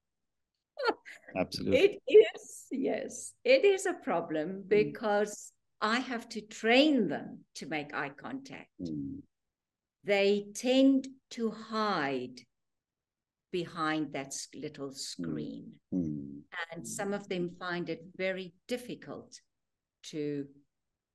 Absolutely. 1.37 2.01
It 2.07 2.13
is, 2.13 2.67
yes, 2.71 3.33
it 3.45 3.65
is 3.65 3.87
a 3.87 3.95
problem 3.95 4.49
hmm. 4.49 4.69
because 4.69 5.53
I 5.81 5.99
have 5.99 6.29
to 6.31 6.41
train 6.41 7.09
them 7.09 7.41
to 7.57 7.67
make 7.67 7.95
eye 7.95 8.13
contact. 8.17 8.71
Mm 8.83 9.23
they 10.09 10.47
tend 10.55 11.07
to 11.31 11.51
hide 11.51 12.41
behind 13.53 14.13
that 14.15 14.35
little 14.55 14.93
screen. 14.93 15.73
Mm. 15.95 16.41
And 16.73 16.89
some 16.89 17.13
of 17.13 17.29
them 17.29 17.51
find 17.59 17.91
it 17.91 18.03
very 18.17 18.55
difficult 18.67 19.41
to 20.05 20.47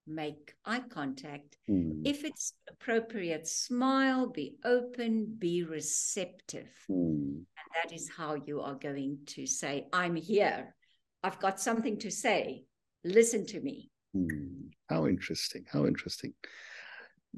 make 0.07 0.53
eye 0.65 0.83
contact. 0.89 1.57
Mm. 1.69 2.01
If 2.05 2.23
it's 2.23 2.53
appropriate, 2.69 3.47
smile, 3.47 4.27
be 4.27 4.55
open, 4.65 5.35
be 5.37 5.63
receptive. 5.63 6.69
Mm. 6.89 7.43
And 7.45 7.67
that 7.75 7.93
is 7.93 8.09
how 8.09 8.35
you 8.35 8.61
are 8.61 8.75
going 8.75 9.19
to 9.27 9.45
say, 9.45 9.87
I'm 9.93 10.15
here. 10.15 10.75
I've 11.23 11.39
got 11.39 11.59
something 11.59 11.99
to 11.99 12.11
say. 12.11 12.65
Listen 13.03 13.45
to 13.47 13.61
me. 13.61 13.89
Hmm. 14.13 14.67
How 14.89 15.07
interesting. 15.07 15.65
How 15.71 15.85
interesting 15.85 16.33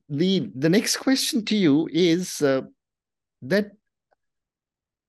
the 0.10 0.51
the 0.55 0.69
next 0.69 0.98
question 0.98 1.43
to 1.45 1.55
you 1.55 1.88
is 1.91 2.41
uh, 2.41 2.62
that 3.41 3.72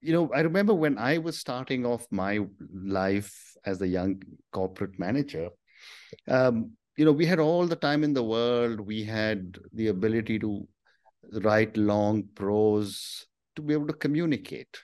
you 0.01 0.13
know 0.13 0.31
i 0.35 0.41
remember 0.41 0.75
when 0.75 0.99
i 0.99 1.19
was 1.19 1.39
starting 1.39 1.85
off 1.85 2.07
my 2.11 2.41
life 2.73 3.57
as 3.65 3.81
a 3.81 3.89
young 3.89 4.23
corporate 4.53 4.99
manager 4.99 5.49
um, 6.29 6.73
you 6.97 7.05
know 7.05 7.13
we 7.13 7.27
had 7.27 7.39
all 7.39 7.67
the 7.67 7.77
time 7.77 8.03
in 8.05 8.13
the 8.13 8.23
world 8.23 8.81
we 8.81 9.05
had 9.05 9.59
the 9.73 9.89
ability 9.89 10.39
to 10.39 10.67
write 11.43 11.77
long 11.77 12.23
prose 12.35 13.27
to 13.55 13.63
be 13.63 13.73
able 13.73 13.87
to 13.87 13.93
communicate 13.93 14.79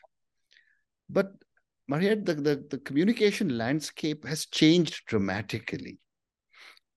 but 1.09 1.33
mariette 1.89 2.25
the, 2.25 2.35
the, 2.35 2.65
the 2.71 2.79
communication 2.79 3.57
landscape 3.57 4.27
has 4.27 4.47
changed 4.47 5.03
dramatically 5.07 5.99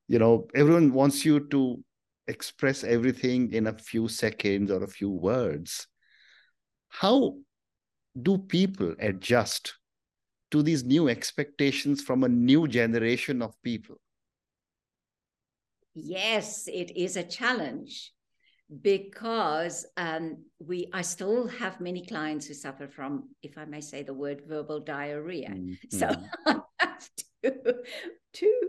you 0.07 0.19
know 0.19 0.47
everyone 0.55 0.91
wants 0.93 1.25
you 1.25 1.39
to 1.49 1.83
express 2.27 2.83
everything 2.83 3.51
in 3.53 3.67
a 3.67 3.77
few 3.77 4.07
seconds 4.07 4.71
or 4.71 4.83
a 4.83 4.87
few 4.87 5.09
words. 5.09 5.87
How 6.89 7.37
do 8.19 8.37
people 8.37 8.95
adjust 8.99 9.73
to 10.51 10.63
these 10.63 10.83
new 10.83 11.09
expectations 11.09 12.01
from 12.01 12.23
a 12.23 12.29
new 12.29 12.67
generation 12.67 13.41
of 13.41 13.61
people? 13.61 13.99
Yes, 15.95 16.67
it 16.67 16.95
is 16.97 17.15
a 17.15 17.23
challenge 17.23 18.11
because 18.81 19.85
um, 19.97 20.43
we 20.59 20.89
I 20.93 21.01
still 21.01 21.47
have 21.47 21.79
many 21.79 22.05
clients 22.05 22.47
who 22.47 22.53
suffer 22.53 22.87
from, 22.87 23.29
if 23.41 23.57
I 23.57 23.65
may 23.65 23.81
say 23.81 24.03
the 24.03 24.13
word, 24.13 24.41
verbal 24.47 24.79
diarrhea. 24.81 25.49
Mm-hmm. 25.49 25.97
So 25.97 26.09
I 26.45 26.59
have 26.79 27.09
to, 27.43 27.75
to 28.33 28.61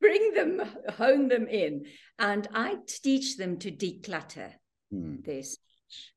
bring 0.00 0.32
them, 0.32 0.62
hone 0.96 1.28
them 1.28 1.48
in, 1.48 1.84
and 2.18 2.48
I 2.54 2.76
teach 2.86 3.36
them 3.36 3.58
to 3.58 3.70
declutter 3.70 4.52
mm. 4.94 5.24
their 5.24 5.42
speech, 5.42 6.12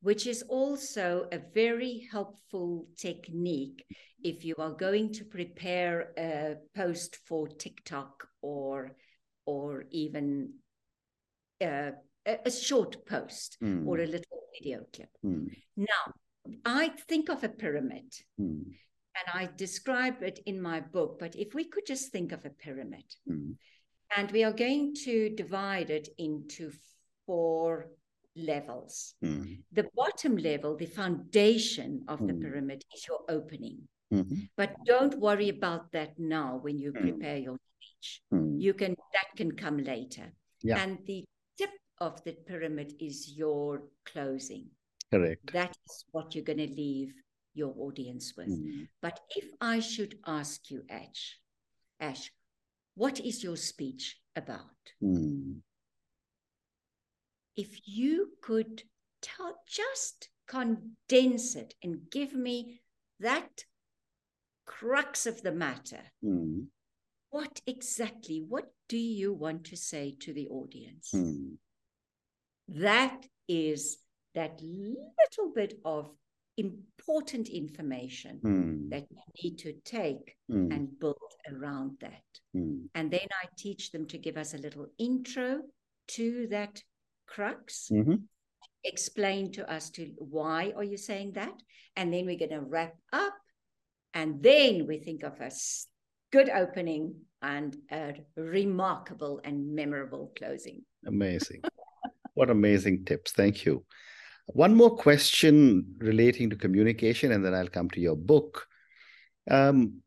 which 0.00 0.26
is 0.26 0.42
also 0.48 1.28
a 1.30 1.40
very 1.54 2.08
helpful 2.10 2.86
technique 2.98 3.84
if 4.22 4.44
you 4.44 4.54
are 4.58 4.72
going 4.72 5.12
to 5.12 5.24
prepare 5.24 6.12
a 6.16 6.56
post 6.74 7.18
for 7.26 7.46
TikTok 7.46 8.26
or 8.40 8.96
or 9.46 9.84
even 9.90 10.54
uh, 11.60 11.90
a, 12.26 12.50
short 12.50 13.06
post 13.06 13.58
mm. 13.62 13.86
or 13.86 13.98
a 13.98 14.06
little 14.06 14.38
video 14.58 14.80
clip. 14.92 15.10
Mm. 15.24 15.48
Now, 15.76 16.12
I 16.64 16.88
think 17.08 17.28
of 17.28 17.44
a 17.44 17.48
pyramid 17.48 18.14
mm. 18.40 18.64
and 18.64 19.26
I 19.32 19.48
describe 19.56 20.22
it 20.22 20.40
in 20.46 20.60
my 20.60 20.80
book, 20.80 21.18
but 21.18 21.36
if 21.36 21.54
we 21.54 21.64
could 21.64 21.86
just 21.86 22.12
think 22.12 22.32
of 22.32 22.44
a 22.44 22.50
pyramid 22.50 23.04
hmm. 23.26 23.52
and 24.16 24.30
we 24.30 24.44
are 24.44 24.52
going 24.52 24.94
to 25.04 25.30
divide 25.30 25.90
it 25.90 26.08
into 26.18 26.70
four 27.26 27.88
levels. 28.36 29.14
Hmm. 29.22 29.44
The 29.72 29.86
bottom 29.94 30.36
level, 30.36 30.76
the 30.76 30.86
foundation 30.86 32.04
of 32.08 32.18
the 32.26 32.32
hmm. 32.32 32.40
pyramid 32.40 32.84
is 32.94 33.06
your 33.06 33.20
opening. 33.28 33.88
Mm-hmm. 34.12 34.40
But 34.56 34.76
don't 34.84 35.18
worry 35.18 35.48
about 35.48 35.90
that 35.92 36.18
now 36.18 36.58
when 36.62 36.78
you 36.78 36.92
prepare 36.92 37.36
your 37.36 37.56
speech. 38.04 38.60
You 38.60 38.74
can 38.74 38.96
that 39.12 39.36
can 39.36 39.52
come 39.52 39.78
later. 39.78 40.32
Yeah. 40.62 40.78
And 40.82 40.98
the 41.06 41.24
tip 41.58 41.70
of 41.98 42.22
the 42.24 42.32
pyramid 42.32 42.94
is 43.00 43.32
your 43.36 43.82
closing. 44.04 44.66
Correct. 45.10 45.52
That 45.52 45.76
is 45.86 46.04
what 46.12 46.34
you're 46.34 46.44
going 46.44 46.58
to 46.58 46.68
leave 46.68 47.14
your 47.54 47.74
audience 47.78 48.34
with. 48.36 48.48
Mm. 48.48 48.88
But 49.00 49.20
if 49.36 49.44
I 49.60 49.80
should 49.80 50.18
ask 50.26 50.70
you, 50.70 50.82
Ash, 50.90 51.38
Ash, 52.00 52.32
what 52.96 53.20
is 53.20 53.44
your 53.44 53.56
speech 53.56 54.18
about? 54.34 54.60
Mm. 55.02 55.60
If 57.56 57.78
you 57.84 58.30
could 58.42 58.82
tell, 59.22 59.56
just 59.68 60.28
condense 60.48 61.54
it 61.54 61.74
and 61.82 62.10
give 62.10 62.34
me 62.34 62.80
that 63.20 63.64
crux 64.66 65.26
of 65.26 65.42
the 65.42 65.52
matter. 65.52 66.00
Mm. 66.24 66.66
What 67.34 67.60
exactly, 67.66 68.44
what 68.48 68.66
do 68.88 68.96
you 68.96 69.32
want 69.32 69.64
to 69.64 69.76
say 69.76 70.14
to 70.20 70.32
the 70.32 70.46
audience? 70.46 71.10
Mm. 71.12 71.56
That 72.68 73.26
is 73.48 73.98
that 74.36 74.60
little 74.62 75.52
bit 75.52 75.74
of 75.84 76.12
important 76.56 77.48
information 77.48 78.38
mm. 78.40 78.90
that 78.90 79.06
you 79.10 79.18
need 79.42 79.58
to 79.58 79.72
take 79.84 80.36
mm. 80.48 80.72
and 80.72 80.96
build 81.00 81.16
around 81.52 81.96
that. 82.02 82.22
And 82.54 83.10
then 83.10 83.28
I 83.42 83.48
teach 83.58 83.90
them 83.90 84.06
to 84.06 84.18
give 84.18 84.36
us 84.36 84.54
a 84.54 84.58
little 84.58 84.86
intro 84.96 85.62
to 86.14 86.46
that 86.52 86.80
crux. 87.26 87.88
Mm-hmm. 87.92 88.14
Explain 88.84 89.50
to 89.54 89.68
us 89.68 89.90
to 89.90 90.12
why 90.18 90.72
are 90.76 90.84
you 90.84 90.96
saying 90.96 91.32
that? 91.32 91.54
And 91.96 92.14
then 92.14 92.26
we're 92.26 92.38
going 92.38 92.50
to 92.50 92.60
wrap 92.60 92.94
up. 93.12 93.34
And 94.14 94.40
then 94.40 94.86
we 94.86 94.98
think 94.98 95.24
of 95.24 95.40
a 95.40 95.50
good 96.34 96.50
opening 96.50 97.14
and 97.42 97.76
a 97.92 98.12
remarkable 98.36 99.40
and 99.44 99.72
memorable 99.72 100.32
closing. 100.36 100.82
Amazing. 101.06 101.62
What 102.34 102.50
amazing 102.50 103.04
tips. 103.04 103.30
Thank 103.30 103.64
you. 103.64 103.84
One 104.46 104.74
more 104.74 104.96
question 104.96 105.94
relating 105.98 106.50
to 106.50 106.56
communication, 106.56 107.30
and 107.30 107.44
then 107.44 107.54
I'll 107.54 107.68
come 107.68 107.88
to 107.90 108.00
your 108.00 108.16
book. 108.16 108.66
Um, 109.48 110.02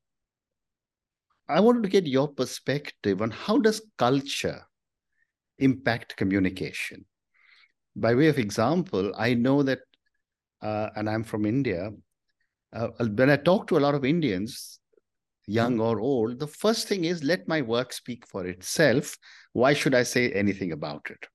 I 1.47 1.61
wanted 1.61 1.83
to 1.83 1.89
get 1.89 2.05
your 2.05 2.27
perspective 2.27 3.21
on 3.21 3.31
how 3.31 3.59
does 3.59 3.81
culture 3.97 4.63
impact 5.59 6.17
communication. 6.17 7.05
By 7.95 8.15
way 8.15 8.27
of 8.27 8.37
example, 8.37 9.13
I 9.17 9.33
know 9.33 9.63
that, 9.63 9.79
uh, 10.61 10.89
and 10.97 11.09
I'm 11.09 11.23
from 11.23 11.45
India. 11.45 11.91
Uh, 12.73 12.89
when 13.15 13.29
I 13.29 13.37
talk 13.37 13.67
to 13.67 13.77
a 13.77 13.85
lot 13.85 13.95
of 13.95 14.03
Indians, 14.03 14.81
young 15.47 15.73
mm-hmm. 15.73 15.81
or 15.81 15.99
old, 15.99 16.39
the 16.39 16.47
first 16.47 16.87
thing 16.87 17.05
is 17.05 17.23
let 17.23 17.47
my 17.47 17.61
work 17.61 17.93
speak 17.93 18.27
for 18.27 18.45
itself. 18.45 19.17
Why 19.53 19.73
should 19.73 19.95
I 19.95 20.03
say 20.03 20.31
anything 20.31 20.71
about 20.71 21.07
it? 21.09 21.25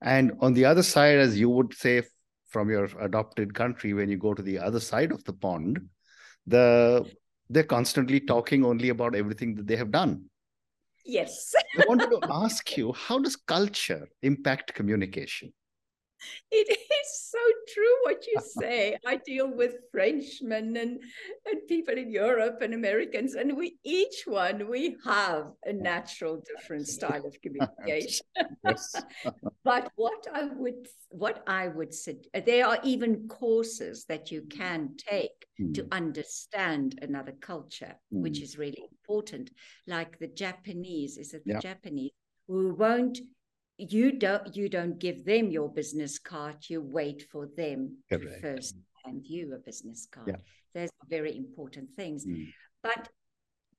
And 0.00 0.32
on 0.40 0.54
the 0.54 0.64
other 0.64 0.82
side, 0.82 1.18
as 1.18 1.38
you 1.38 1.50
would 1.50 1.74
say 1.74 2.02
from 2.48 2.70
your 2.70 2.88
adopted 3.00 3.54
country, 3.54 3.92
when 3.92 4.08
you 4.08 4.18
go 4.18 4.34
to 4.34 4.42
the 4.42 4.58
other 4.58 4.80
side 4.80 5.12
of 5.12 5.22
the 5.24 5.32
pond, 5.32 5.80
the 6.46 7.04
they're 7.50 7.64
constantly 7.64 8.18
talking 8.18 8.64
only 8.64 8.88
about 8.88 9.14
everything 9.14 9.54
that 9.56 9.66
they 9.66 9.76
have 9.76 9.90
done. 9.90 10.24
Yes. 11.04 11.52
I 11.78 11.84
wanted 11.86 12.10
to 12.10 12.20
ask 12.30 12.76
you, 12.76 12.92
how 12.92 13.18
does 13.18 13.36
culture 13.36 14.08
impact 14.22 14.74
communication? 14.74 15.52
it 16.50 16.78
is 16.78 17.30
so 17.30 17.38
true 17.72 17.96
what 18.04 18.26
you 18.26 18.40
say. 18.40 18.96
I 19.06 19.16
deal 19.16 19.50
with 19.50 19.76
Frenchmen 19.90 20.76
and, 20.76 21.00
and 21.46 21.68
people 21.68 21.96
in 21.96 22.10
Europe 22.10 22.58
and 22.60 22.74
Americans, 22.74 23.34
and 23.34 23.56
we 23.56 23.76
each 23.84 24.24
one 24.26 24.68
we 24.68 24.96
have 25.04 25.52
a 25.64 25.72
natural 25.72 26.42
different 26.56 26.88
style 26.88 27.24
of 27.26 27.36
communication. 27.42 28.26
but 29.64 29.90
what 29.96 30.26
I 30.32 30.44
would 30.56 30.86
what 31.10 31.42
I 31.46 31.68
would 31.68 31.92
say, 31.92 32.16
there 32.46 32.66
are 32.66 32.78
even 32.82 33.28
courses 33.28 34.04
that 34.06 34.30
you 34.30 34.42
can 34.42 34.96
take 34.96 35.46
mm. 35.60 35.74
to 35.74 35.86
understand 35.92 36.98
another 37.02 37.32
culture, 37.40 37.94
mm. 38.12 38.22
which 38.22 38.40
is 38.40 38.58
really 38.58 38.84
important. 38.90 39.50
Like 39.86 40.18
the 40.18 40.28
Japanese, 40.28 41.18
is 41.18 41.34
it 41.34 41.44
the 41.44 41.54
yeah. 41.54 41.60
Japanese? 41.60 42.12
who 42.48 42.74
won't 42.74 43.18
you 43.90 44.12
don't 44.12 44.54
you 44.54 44.68
don't 44.68 44.98
give 44.98 45.24
them 45.24 45.50
your 45.50 45.68
business 45.68 46.18
card 46.18 46.56
you 46.68 46.80
wait 46.80 47.26
for 47.30 47.48
them 47.56 47.96
Correct. 48.08 48.34
to 48.34 48.40
first 48.40 48.76
hand 49.04 49.24
you 49.26 49.54
a 49.54 49.58
business 49.58 50.06
card 50.10 50.28
yeah. 50.28 50.36
those 50.74 50.88
are 50.88 51.08
very 51.08 51.36
important 51.36 51.90
things 51.90 52.24
mm. 52.24 52.46
but 52.82 53.08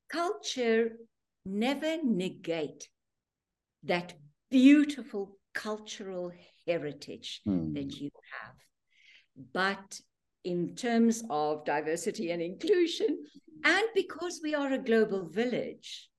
culture 0.10 0.92
never 1.46 1.98
negate 2.04 2.90
that 3.84 4.14
beautiful 4.52 5.38
cultural 5.54 6.32
heritage 6.68 7.42
mm. 7.48 7.74
that 7.74 8.00
you 8.00 8.10
have 8.42 8.56
but 9.54 10.00
in 10.44 10.76
terms 10.76 11.24
of 11.30 11.64
diversity 11.64 12.32
and 12.32 12.42
inclusion 12.42 13.18
and 13.64 13.84
because 13.96 14.42
we 14.44 14.54
are 14.54 14.74
a 14.74 14.78
global 14.78 15.30
village 15.30 16.10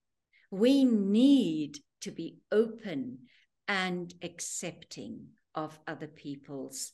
we 0.51 0.85
need 0.85 1.77
to 2.01 2.11
be 2.11 2.37
open 2.53 3.19
and 3.69 4.13
accepting 4.23 5.27
of 5.55 5.79
other 5.87 6.07
people's 6.07 6.93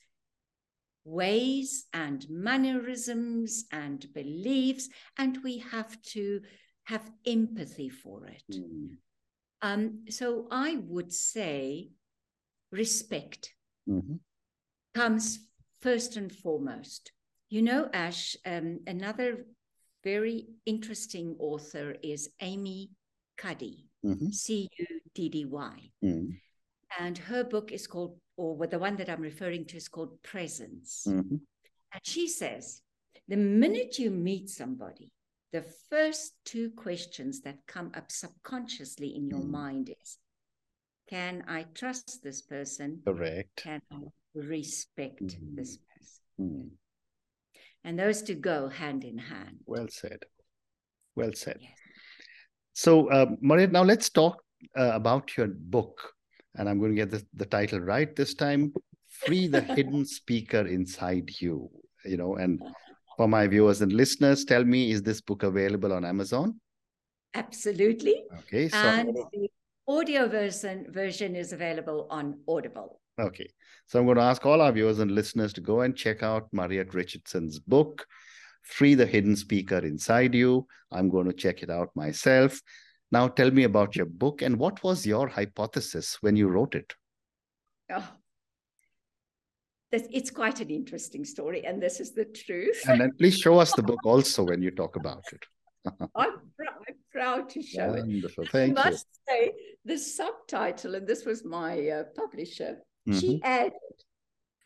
ways 1.05 1.87
and 1.93 2.27
mannerisms 2.29 3.65
and 3.73 4.13
beliefs, 4.13 4.89
and 5.17 5.39
we 5.43 5.59
have 5.59 6.01
to 6.03 6.41
have 6.85 7.11
empathy 7.27 7.89
for 7.89 8.27
it. 8.27 8.45
Mm. 8.53 8.97
Um, 9.63 10.05
so 10.09 10.47
I 10.51 10.77
would 10.87 11.13
say 11.13 11.91
respect 12.71 13.55
mm-hmm. 13.89 14.17
comes 14.95 15.41
first 15.81 16.17
and 16.17 16.33
foremost. 16.33 17.13
You 17.49 17.63
know, 17.63 17.89
Ash, 17.93 18.37
um, 18.47 18.81
another 18.87 19.47
very 20.05 20.49
interesting 20.67 21.37
author 21.39 21.97
is 22.03 22.31
Amy 22.41 22.91
Cuddy, 23.37 23.89
mm-hmm. 24.05 24.31
C 24.31 24.69
U 24.79 24.87
D 25.15 25.29
D 25.29 25.45
Y. 25.45 25.91
Mm 26.05 26.37
and 26.99 27.17
her 27.19 27.45
book 27.45 27.73
is 27.73 27.87
called, 27.87 28.19
or 28.37 28.67
the 28.67 28.79
one 28.79 28.97
that 28.97 29.09
I'm 29.09 29.21
referring 29.21 29.65
to 29.67 29.77
is 29.77 29.89
called 29.89 30.23
Presence. 30.23 31.05
Mm-hmm. 31.09 31.37
And 31.93 32.01
she 32.03 32.29
says, 32.29 32.83
the 33.29 33.37
minute 33.37 33.99
you 33.99 34.11
meet 34.11 34.49
somebody, 34.49 35.13
the 35.53 35.65
first 35.91 36.35
two 36.45 36.71
questions 36.71 37.41
that 37.43 37.59
come 37.67 37.93
up 37.97 38.11
subconsciously 38.11 39.15
in 39.17 39.29
your 39.29 39.41
mm. 39.41 39.51
mind 39.51 39.91
is 40.01 40.19
Can 41.09 41.45
I 41.49 41.67
trust 41.75 42.23
this 42.23 42.41
person? 42.43 43.03
Correct. 43.05 43.51
Can 43.57 43.83
I 43.93 43.97
respect 44.35 45.23
mm. 45.23 45.57
this 45.57 45.79
person? 45.79 46.23
Mm. 46.41 46.69
And 47.83 47.99
those 47.99 48.23
two 48.23 48.37
go 48.37 48.69
hand 48.69 49.05
in 49.05 49.19
hand. 49.19 49.59
Well 49.67 49.89
said. 49.91 50.21
Well 51.17 51.33
said. 51.35 51.59
Yes. 51.61 51.73
So, 52.75 53.09
uh, 53.11 53.27
Mariette, 53.41 53.73
now 53.73 53.83
let's 53.83 54.09
talk 54.09 54.43
uh, 54.79 54.93
about 54.95 55.37
your 55.37 55.49
book 55.49 56.13
and 56.57 56.69
I'm 56.69 56.79
going 56.79 56.91
to 56.91 56.97
get 56.97 57.11
the, 57.11 57.25
the 57.35 57.47
title 57.47 57.81
right 57.81 58.15
this 58.15 58.35
time 58.35 58.73
Free 59.09 59.47
the 59.47 59.61
Hidden 59.61 60.07
Speaker 60.07 60.67
Inside 60.67 61.31
You. 61.41 61.71
You 62.05 62.17
know, 62.17 62.37
and 62.37 62.63
for 63.17 63.29
my 63.29 63.47
viewers 63.47 63.83
and 63.83 63.93
listeners, 63.93 64.45
tell 64.45 64.65
me, 64.65 64.93
is 64.93 65.03
this 65.03 65.21
book 65.21 65.43
available 65.43 65.93
on 65.93 66.05
Amazon? 66.05 66.61
Absolutely. 67.35 68.25
Okay. 68.41 68.69
So... 68.69 68.77
And 68.77 69.15
the 69.15 69.49
audio 69.87 70.29
version 70.29 70.87
version 70.91 71.35
is 71.35 71.53
available 71.53 72.07
on 72.11 72.39
Audible. 72.49 73.01
Okay. 73.21 73.51
So 73.87 73.99
I'm 73.99 74.07
going 74.07 74.17
to 74.17 74.23
ask 74.23 74.47
all 74.47 74.61
our 74.61 74.73
viewers 74.73 75.01
and 75.01 75.11
listeners 75.11 75.53
to 75.55 75.61
go 75.61 75.81
and 75.81 75.97
check 75.97 76.23
out 76.23 76.49
Mariette 76.53 76.95
Richardson's 76.95 77.59
book, 77.59 78.07
Free 78.63 78.95
the 78.95 79.07
Hidden 79.07 79.37
Speaker 79.37 79.79
Inside 79.79 80.35
You. 80.35 80.67
I'm 80.91 81.11
going 81.11 81.27
to 81.27 81.33
check 81.33 81.63
it 81.63 81.71
out 81.71 81.91
myself. 81.95 82.61
Now 83.13 83.29
tell 83.29 83.51
me 83.51 83.65
about 83.65 83.97
your 83.97 84.07
book 84.07 84.43
and 84.43 84.59
what 84.59 84.83
was 84.83 85.05
your 85.05 85.29
hypothesis 85.29 86.19
when 86.21 86.37
you 86.37 86.49
wrote 86.49 86.75
it? 86.75 86.95
Oh, 87.93 88.09
it's 89.93 90.31
quite 90.31 90.61
an 90.61 90.71
interesting 90.71 91.25
story, 91.25 91.67
and 91.67 91.83
this 91.83 91.99
is 91.99 92.13
the 92.13 92.25
truth. 92.25 92.81
And 92.89 93.01
then 93.01 93.11
please 93.19 93.39
show 93.39 93.59
us 93.59 93.73
the 93.73 93.83
book 93.83 93.99
also 94.05 94.45
when 94.45 94.63
you 94.63 94.71
talk 94.71 94.97
about 94.97 95.25
it. 95.33 95.45
I'm, 96.15 96.33
pr- 96.57 96.65
I'm, 96.65 96.95
proud 97.11 97.49
to 97.51 97.63
show 97.63 97.89
Wonderful. 97.89 98.45
it. 98.45 98.51
Thank 98.51 98.79
I 98.79 98.91
must 98.91 99.07
you. 99.29 99.35
say, 99.35 99.53
the 99.85 99.99
subtitle, 99.99 100.95
and 100.95 101.07
this 101.07 101.25
was 101.25 101.45
my 101.45 101.89
uh, 101.89 102.05
publisher, 102.15 102.79
mm-hmm. 103.09 103.19
she 103.19 103.41
added 103.43 103.73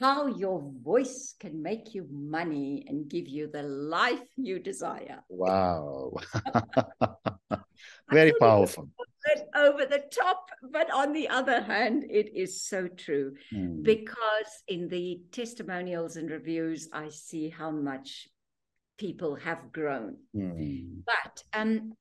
how 0.00 0.26
your 0.26 0.62
voice 0.82 1.34
can 1.38 1.62
make 1.62 1.94
you 1.94 2.06
money 2.10 2.84
and 2.88 3.08
give 3.08 3.28
you 3.28 3.48
the 3.52 3.62
life 3.62 4.28
you 4.36 4.58
desire. 4.58 5.22
Wow. 5.28 6.14
Very 8.10 8.32
powerful. 8.40 8.88
Over 9.54 9.86
the 9.86 10.02
top, 10.10 10.50
but 10.70 10.90
on 10.92 11.12
the 11.12 11.28
other 11.28 11.62
hand, 11.62 12.04
it 12.10 12.34
is 12.34 12.62
so 12.62 12.88
true 12.88 13.34
mm. 13.52 13.82
because 13.82 14.62
in 14.68 14.88
the 14.88 15.22
testimonials 15.32 16.16
and 16.16 16.30
reviews, 16.30 16.88
I 16.92 17.08
see 17.08 17.48
how 17.48 17.70
much 17.70 18.28
people 18.98 19.36
have 19.36 19.72
grown. 19.72 20.16
Mm. 20.36 21.02
But 21.06 21.42
um, 21.54 21.94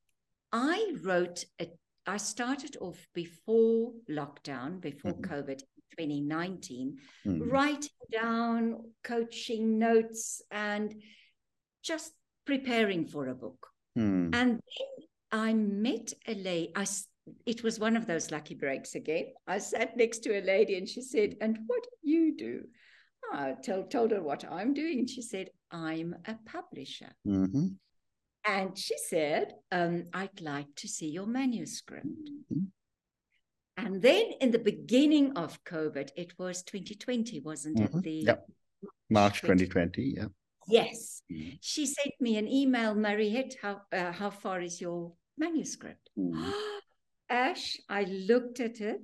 I 0.52 0.96
wrote 1.02 1.46
a 1.62 1.68
I 2.06 2.18
started 2.18 2.76
off 2.82 3.08
before 3.14 3.94
lockdown, 4.10 4.82
before 4.82 5.14
mm-hmm. 5.14 5.34
COVID 5.34 5.62
2019, 5.98 6.98
mm-hmm. 7.26 7.50
writing 7.50 7.90
down 8.12 8.84
coaching 9.04 9.80
notes 9.80 10.42
and 10.52 10.96
just 11.84 12.14
preparing 12.46 13.06
for 13.06 13.28
a 13.28 13.36
book. 13.36 13.68
Mm. 13.98 14.36
And 14.36 14.52
then 14.52 15.08
I 15.32 15.54
met 15.54 16.14
a 16.28 16.36
lady. 16.36 16.72
I, 16.76 16.86
it 17.46 17.64
was 17.64 17.80
one 17.80 17.96
of 17.96 18.08
those 18.08 18.32
lucky 18.32 18.56
breaks 18.56 18.96
again. 18.96 19.28
I 19.48 19.60
sat 19.60 19.98
next 19.98 20.20
to 20.20 20.40
a 20.40 20.42
lady 20.42 20.78
and 20.78 20.88
she 20.88 21.02
said, 21.02 21.36
And 21.42 21.60
what 21.68 21.84
do 21.84 22.10
you 22.10 22.36
do? 22.36 22.64
I 23.32 23.56
told, 23.66 23.90
told 23.90 24.12
her 24.12 24.22
what 24.22 24.46
I'm 24.50 24.74
doing. 24.74 25.00
And 25.00 25.10
she 25.10 25.22
said, 25.22 25.50
I'm 25.72 26.16
a 26.26 26.36
publisher. 26.46 27.12
Mm-hmm. 27.28 27.68
And 28.46 28.78
she 28.78 28.96
said, 28.98 29.54
um, 29.72 30.06
I'd 30.14 30.42
like 30.42 30.68
to 30.78 30.88
see 30.88 31.10
your 31.10 31.26
manuscript. 31.26 32.06
Mm-hmm. 32.06 32.66
And 33.78 34.02
then 34.02 34.32
in 34.40 34.52
the 34.52 34.60
beginning 34.60 35.36
of 35.36 35.64
COVID, 35.64 36.12
it 36.16 36.34
was 36.38 36.64
2020, 36.64 37.40
wasn't 37.42 37.78
mm-hmm. 37.78 37.98
it? 37.98 38.04
The 38.04 38.12
yep. 38.12 38.48
March 39.10 39.42
2020, 39.42 40.14
yeah. 40.18 40.26
Yes. 40.68 41.24
Mm-hmm. 41.32 41.56
She 41.62 41.86
sent 41.86 42.14
me 42.20 42.38
an 42.38 42.48
email, 42.48 42.96
Mariette, 42.96 43.56
how, 43.62 43.82
uh, 43.92 44.12
how 44.12 44.30
far 44.30 44.62
is 44.62 44.80
your 44.80 45.14
manuscript? 45.38 46.10
Mm-hmm. 46.18 46.52
Ash, 47.30 47.78
I 47.90 48.04
looked 48.04 48.60
at 48.60 48.80
it 48.80 49.02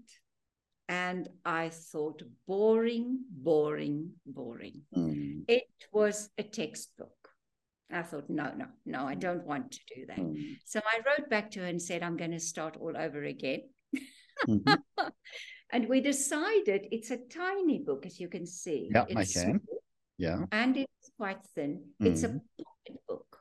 and 0.90 1.30
I 1.46 1.70
thought, 1.70 2.24
boring, 2.48 3.20
boring, 3.30 4.14
boring. 4.26 4.82
Mm. 4.96 5.46
It 5.48 5.68
was 5.92 6.30
a 6.38 6.44
textbook. 6.44 7.12
I 7.92 8.02
thought, 8.02 8.30
no, 8.30 8.52
no, 8.56 8.66
no, 8.86 9.06
I 9.06 9.16
don't 9.16 9.46
want 9.46 9.72
to 9.72 9.80
do 9.96 10.06
that. 10.08 10.18
Mm. 10.18 10.58
So 10.66 10.80
I 10.80 11.00
wrote 11.06 11.30
back 11.30 11.52
to 11.52 11.62
her 11.62 11.66
and 11.66 11.82
said, 11.82 12.04
I'm 12.04 12.18
going 12.18 12.32
to 12.32 12.40
start 12.40 12.76
all 12.78 12.96
over 12.98 13.24
again. 13.24 13.62
Mm-hmm. 14.48 15.08
and 15.72 15.90
we 15.90 16.02
decided 16.02 16.88
it's 16.92 17.12
a 17.12 17.18
tiny 17.18 17.80
book, 17.80 18.06
as 18.06 18.20
you 18.20 18.28
can 18.28 18.46
see. 18.46 18.90
Yeah, 18.94 19.06
I 19.16 19.26
can. 19.26 19.62
Yeah. 20.18 20.46
And 20.52 20.78
it's 20.78 21.12
quite 21.18 21.44
thin. 21.56 21.84
Mm. 22.02 22.08
It's 22.08 22.24
a 22.24 22.30
mm-hmm. 22.30 22.38
pocket 22.38 23.02
book. 23.08 23.38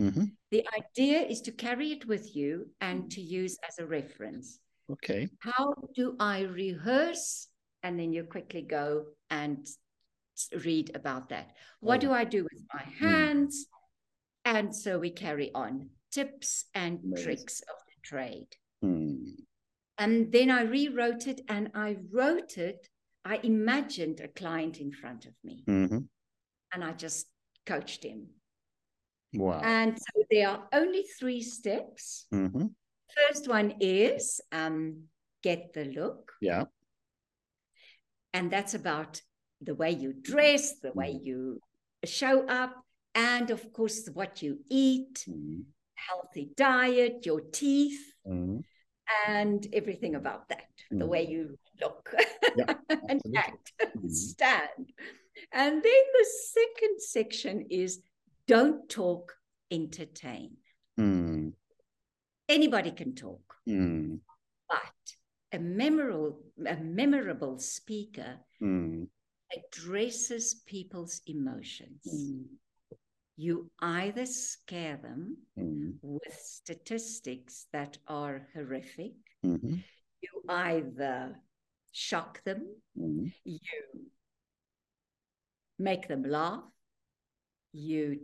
Mm-hmm. 0.00 0.24
The 0.50 0.66
idea 0.76 1.20
is 1.20 1.40
to 1.42 1.52
carry 1.52 1.92
it 1.92 2.06
with 2.06 2.36
you 2.36 2.68
and 2.80 3.10
to 3.12 3.20
use 3.20 3.56
as 3.66 3.78
a 3.78 3.86
reference. 3.86 4.60
Okay. 4.90 5.28
How 5.40 5.74
do 5.94 6.16
I 6.20 6.42
rehearse? 6.42 7.48
And 7.82 7.98
then 7.98 8.12
you 8.12 8.24
quickly 8.24 8.62
go 8.62 9.06
and 9.30 9.66
read 10.64 10.94
about 10.94 11.30
that. 11.30 11.52
What 11.80 11.98
oh. 11.98 12.08
do 12.08 12.12
I 12.12 12.24
do 12.24 12.44
with 12.44 12.62
my 12.72 12.82
hmm. 12.82 13.06
hands? 13.06 13.66
Mm. 13.66 14.58
And 14.58 14.76
so 14.76 14.98
we 14.98 15.10
carry 15.10 15.50
on 15.54 15.90
tips 16.12 16.66
and 16.74 17.00
tricks 17.22 17.60
of 17.60 17.76
the 17.86 18.00
trade. 18.02 18.48
Mm. 18.84 19.34
And 19.98 20.30
then 20.30 20.50
I 20.50 20.62
rewrote 20.62 21.26
it 21.26 21.40
and 21.48 21.70
I 21.74 21.96
wrote 22.10 22.58
it. 22.58 22.88
I 23.24 23.40
imagined 23.42 24.20
a 24.20 24.28
client 24.28 24.78
in 24.78 24.92
front 24.92 25.26
of 25.26 25.32
me 25.42 25.64
mm-hmm. 25.66 25.98
and 26.72 26.84
I 26.84 26.92
just 26.92 27.26
coached 27.64 28.04
him. 28.04 28.28
Wow. 29.34 29.60
And 29.64 29.98
so 29.98 30.22
there 30.30 30.48
are 30.48 30.68
only 30.72 31.02
three 31.18 31.42
steps. 31.42 32.26
Mm-hmm. 32.32 32.66
First 33.28 33.48
one 33.48 33.74
is 33.80 34.40
um, 34.52 35.04
get 35.42 35.72
the 35.72 35.84
look. 35.86 36.32
Yeah. 36.40 36.64
And 38.32 38.50
that's 38.50 38.74
about 38.74 39.20
the 39.60 39.74
way 39.74 39.90
you 39.90 40.12
dress, 40.12 40.78
the 40.80 40.92
way 40.92 41.14
mm. 41.14 41.24
you 41.24 41.60
show 42.04 42.46
up, 42.46 42.74
and 43.14 43.50
of 43.50 43.72
course, 43.72 44.08
what 44.12 44.42
you 44.42 44.58
eat, 44.68 45.24
mm. 45.28 45.62
healthy 45.94 46.50
diet, 46.54 47.24
your 47.24 47.40
teeth, 47.40 48.12
mm. 48.26 48.62
And 49.28 49.66
everything 49.72 50.14
about 50.14 50.48
that, 50.48 50.68
mm. 50.92 50.98
the 50.98 51.06
way 51.06 51.26
you 51.26 51.58
look 51.80 52.14
yeah, 52.56 52.74
and 53.08 53.20
act, 53.36 53.72
mm. 53.80 54.10
stand. 54.10 54.92
And 55.52 55.74
then 55.74 55.82
the 55.82 56.26
second 56.52 57.00
section 57.00 57.66
is 57.70 58.00
don't 58.46 58.88
talk, 58.88 59.34
entertain. 59.70 60.56
Mm. 60.98 61.52
Anybody 62.48 62.92
can 62.92 63.14
talk, 63.14 63.42
but 64.68 65.12
a 65.52 65.58
memorable, 65.58 66.38
a 66.66 66.76
memorable 66.76 67.58
speaker 67.58 68.38
addresses 69.52 70.62
people's 70.66 71.20
emotions. 71.26 72.00
You 73.36 73.70
either 73.80 74.24
scare 74.24 74.96
them 74.96 75.36
mm. 75.58 75.94
with 76.00 76.38
statistics 76.40 77.66
that 77.72 77.98
are 78.08 78.48
horrific, 78.54 79.12
mm-hmm. 79.44 79.76
you 80.20 80.42
either 80.48 81.36
shock 81.92 82.42
them, 82.44 82.66
mm. 82.98 83.32
you 83.44 83.60
make 85.78 86.08
them 86.08 86.22
laugh, 86.22 86.64
you 87.72 88.20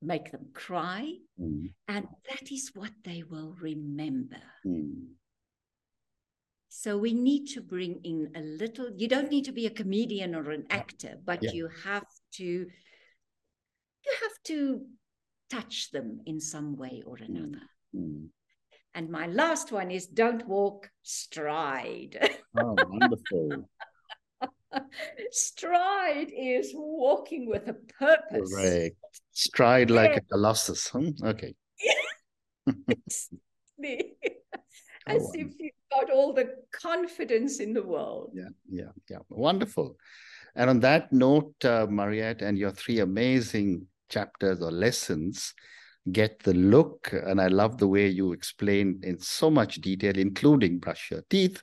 make 0.00 0.32
them 0.32 0.46
cry, 0.54 1.12
mm. 1.38 1.72
and 1.88 2.06
that 2.30 2.50
is 2.50 2.70
what 2.74 2.92
they 3.04 3.24
will 3.28 3.54
remember. 3.60 4.42
Mm. 4.66 5.08
So 6.68 6.98
we 6.98 7.14
need 7.14 7.46
to 7.54 7.62
bring 7.62 8.00
in 8.04 8.32
a 8.36 8.40
little, 8.40 8.90
you 8.94 9.08
don't 9.08 9.30
need 9.30 9.46
to 9.46 9.52
be 9.52 9.66
a 9.66 9.70
comedian 9.70 10.34
or 10.34 10.50
an 10.50 10.66
actor, 10.70 11.16
but 11.24 11.42
yeah. 11.42 11.52
you 11.52 11.68
have 11.84 12.04
to 12.34 12.66
you 14.06 14.12
have 14.22 14.42
to 14.44 14.80
touch 15.50 15.90
them 15.90 16.20
in 16.26 16.40
some 16.40 16.76
way 16.76 17.02
or 17.06 17.16
mm, 17.16 17.28
another. 17.28 17.62
Mm. 17.94 18.28
And 18.94 19.10
my 19.10 19.26
last 19.26 19.72
one 19.72 19.90
is 19.90 20.06
don't 20.06 20.46
walk 20.48 20.90
stride. 21.02 22.30
Oh, 22.58 22.74
wonderful. 22.88 23.68
stride 25.30 26.32
is 26.34 26.72
walking 26.74 27.46
with 27.48 27.68
a 27.68 27.74
purpose. 27.74 28.54
Correct. 28.54 28.96
Stride 29.32 29.90
like 29.90 30.12
yeah. 30.12 30.18
a 30.18 30.20
colossus. 30.22 30.90
Okay. 30.94 31.54
As 35.08 35.22
oh, 35.22 35.32
if 35.34 35.52
you've 35.58 35.72
got 35.92 36.10
all 36.10 36.32
the 36.32 36.54
confidence 36.72 37.60
in 37.60 37.72
the 37.72 37.82
world. 37.82 38.32
Yeah, 38.34 38.48
yeah, 38.68 38.90
yeah. 39.08 39.18
Wonderful. 39.28 39.96
And 40.56 40.70
on 40.70 40.80
that 40.80 41.12
note, 41.12 41.54
uh, 41.64 41.86
Mariette, 41.88 42.42
and 42.42 42.58
your 42.58 42.72
three 42.72 43.00
amazing 43.00 43.86
chapters 44.08 44.60
or 44.60 44.70
lessons 44.70 45.54
get 46.12 46.42
the 46.42 46.54
look. 46.54 47.12
And 47.12 47.40
I 47.40 47.48
love 47.48 47.78
the 47.78 47.88
way 47.88 48.08
you 48.08 48.32
explain 48.32 49.00
in 49.02 49.18
so 49.18 49.50
much 49.50 49.76
detail, 49.76 50.16
including 50.16 50.78
brush 50.78 51.10
your 51.10 51.22
teeth. 51.28 51.60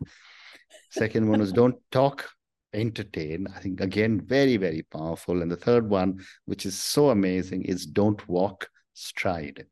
Second 0.90 1.30
one 1.30 1.42
is 1.42 1.52
don't 1.52 1.76
talk, 1.92 2.30
entertain. 2.74 3.48
I 3.56 3.60
think, 3.60 3.82
again, 3.82 4.22
very, 4.22 4.58
very 4.58 4.84
powerful. 4.84 5.42
And 5.42 5.52
the 5.52 5.56
third 5.56 5.90
one, 5.90 6.20
which 6.46 6.66
is 6.66 6.80
so 6.80 7.10
amazing, 7.10 7.64
is 7.66 7.86
don't 7.86 8.28
walk, 8.28 8.70
stride. 8.94 9.66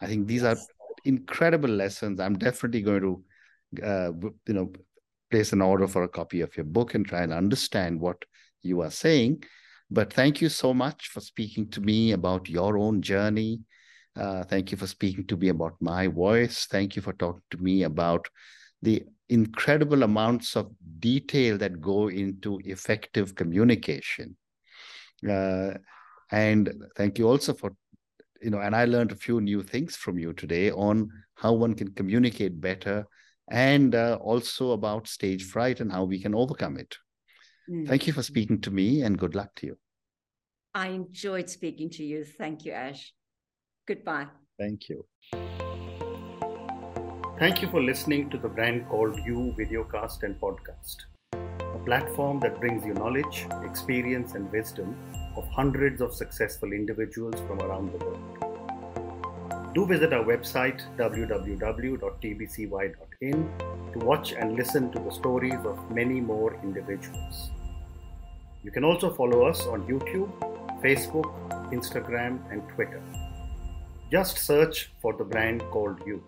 I 0.00 0.06
think 0.06 0.26
these 0.26 0.44
are 0.44 0.56
incredible 1.04 1.70
lessons. 1.70 2.20
I'm 2.20 2.38
definitely 2.38 2.82
going 2.82 3.02
to 3.02 3.24
uh, 3.84 4.12
you 4.46 4.54
know, 4.54 4.72
place 5.30 5.52
an 5.52 5.60
order 5.60 5.86
for 5.86 6.02
a 6.02 6.08
copy 6.08 6.40
of 6.40 6.56
your 6.56 6.64
book 6.64 6.94
and 6.94 7.06
try 7.06 7.22
and 7.22 7.32
understand 7.32 8.00
what 8.00 8.24
you 8.62 8.80
are 8.80 8.90
saying. 8.90 9.42
But 9.90 10.12
thank 10.12 10.40
you 10.40 10.48
so 10.48 10.74
much 10.74 11.08
for 11.08 11.20
speaking 11.20 11.68
to 11.70 11.80
me 11.80 12.12
about 12.12 12.48
your 12.48 12.76
own 12.76 13.00
journey. 13.00 13.60
Uh, 14.14 14.44
thank 14.44 14.70
you 14.70 14.76
for 14.76 14.86
speaking 14.86 15.26
to 15.28 15.36
me 15.36 15.48
about 15.48 15.76
my 15.80 16.08
voice. 16.08 16.66
Thank 16.66 16.96
you 16.96 17.02
for 17.02 17.12
talking 17.14 17.42
to 17.50 17.58
me 17.58 17.84
about 17.84 18.28
the 18.82 19.04
incredible 19.28 20.02
amounts 20.02 20.56
of 20.56 20.70
detail 20.98 21.56
that 21.58 21.80
go 21.80 22.08
into 22.08 22.60
effective 22.64 23.34
communication. 23.34 24.36
Uh, 25.28 25.74
and 26.30 26.72
thank 26.96 27.18
you 27.18 27.28
also 27.28 27.54
for, 27.54 27.72
you 28.42 28.50
know, 28.50 28.60
and 28.60 28.76
I 28.76 28.84
learned 28.84 29.12
a 29.12 29.16
few 29.16 29.40
new 29.40 29.62
things 29.62 29.96
from 29.96 30.18
you 30.18 30.32
today 30.32 30.70
on 30.70 31.10
how 31.34 31.52
one 31.52 31.74
can 31.74 31.92
communicate 31.94 32.60
better 32.60 33.06
and 33.50 33.94
uh, 33.94 34.18
also 34.20 34.72
about 34.72 35.08
stage 35.08 35.44
fright 35.44 35.80
and 35.80 35.90
how 35.90 36.04
we 36.04 36.20
can 36.20 36.34
overcome 36.34 36.76
it. 36.76 36.96
Mm. 37.70 37.86
Thank 37.86 38.06
you 38.06 38.12
for 38.12 38.22
speaking 38.22 38.60
to 38.62 38.70
me 38.70 39.02
and 39.02 39.18
good 39.18 39.34
luck 39.34 39.54
to 39.56 39.66
you. 39.66 39.78
I 40.74 40.88
enjoyed 40.88 41.50
speaking 41.50 41.90
to 41.90 42.04
you. 42.04 42.24
Thank 42.24 42.64
you, 42.64 42.72
Ash. 42.72 43.12
Goodbye. 43.86 44.28
Thank 44.58 44.88
you. 44.88 45.04
Thank 47.38 47.62
you 47.62 47.68
for 47.68 47.80
listening 47.80 48.30
to 48.30 48.38
the 48.38 48.48
brand 48.48 48.88
called 48.88 49.16
You 49.24 49.54
Videocast 49.56 50.24
and 50.24 50.40
Podcast, 50.40 50.96
a 51.32 51.78
platform 51.84 52.40
that 52.40 52.58
brings 52.58 52.84
you 52.84 52.94
knowledge, 52.94 53.46
experience, 53.64 54.34
and 54.34 54.50
wisdom 54.50 54.96
of 55.36 55.46
hundreds 55.48 56.00
of 56.00 56.12
successful 56.12 56.72
individuals 56.72 57.36
from 57.46 57.60
around 57.60 57.92
the 57.92 57.98
world. 58.04 58.48
Do 59.74 59.86
visit 59.86 60.12
our 60.12 60.24
website 60.24 60.82
www.tbcy.in 60.96 61.98
to 63.92 63.98
watch 64.04 64.32
and 64.32 64.56
listen 64.56 64.90
to 64.90 64.98
the 64.98 65.10
stories 65.10 65.64
of 65.64 65.90
many 65.92 66.20
more 66.20 66.58
individuals. 66.64 67.50
You 68.68 68.72
can 68.72 68.84
also 68.84 69.08
follow 69.08 69.46
us 69.46 69.66
on 69.66 69.86
YouTube, 69.86 70.28
Facebook, 70.82 71.24
Instagram, 71.72 72.38
and 72.52 72.60
Twitter. 72.68 73.00
Just 74.12 74.36
search 74.36 74.92
for 75.00 75.14
the 75.14 75.24
brand 75.24 75.62
called 75.70 76.02
You. 76.06 76.22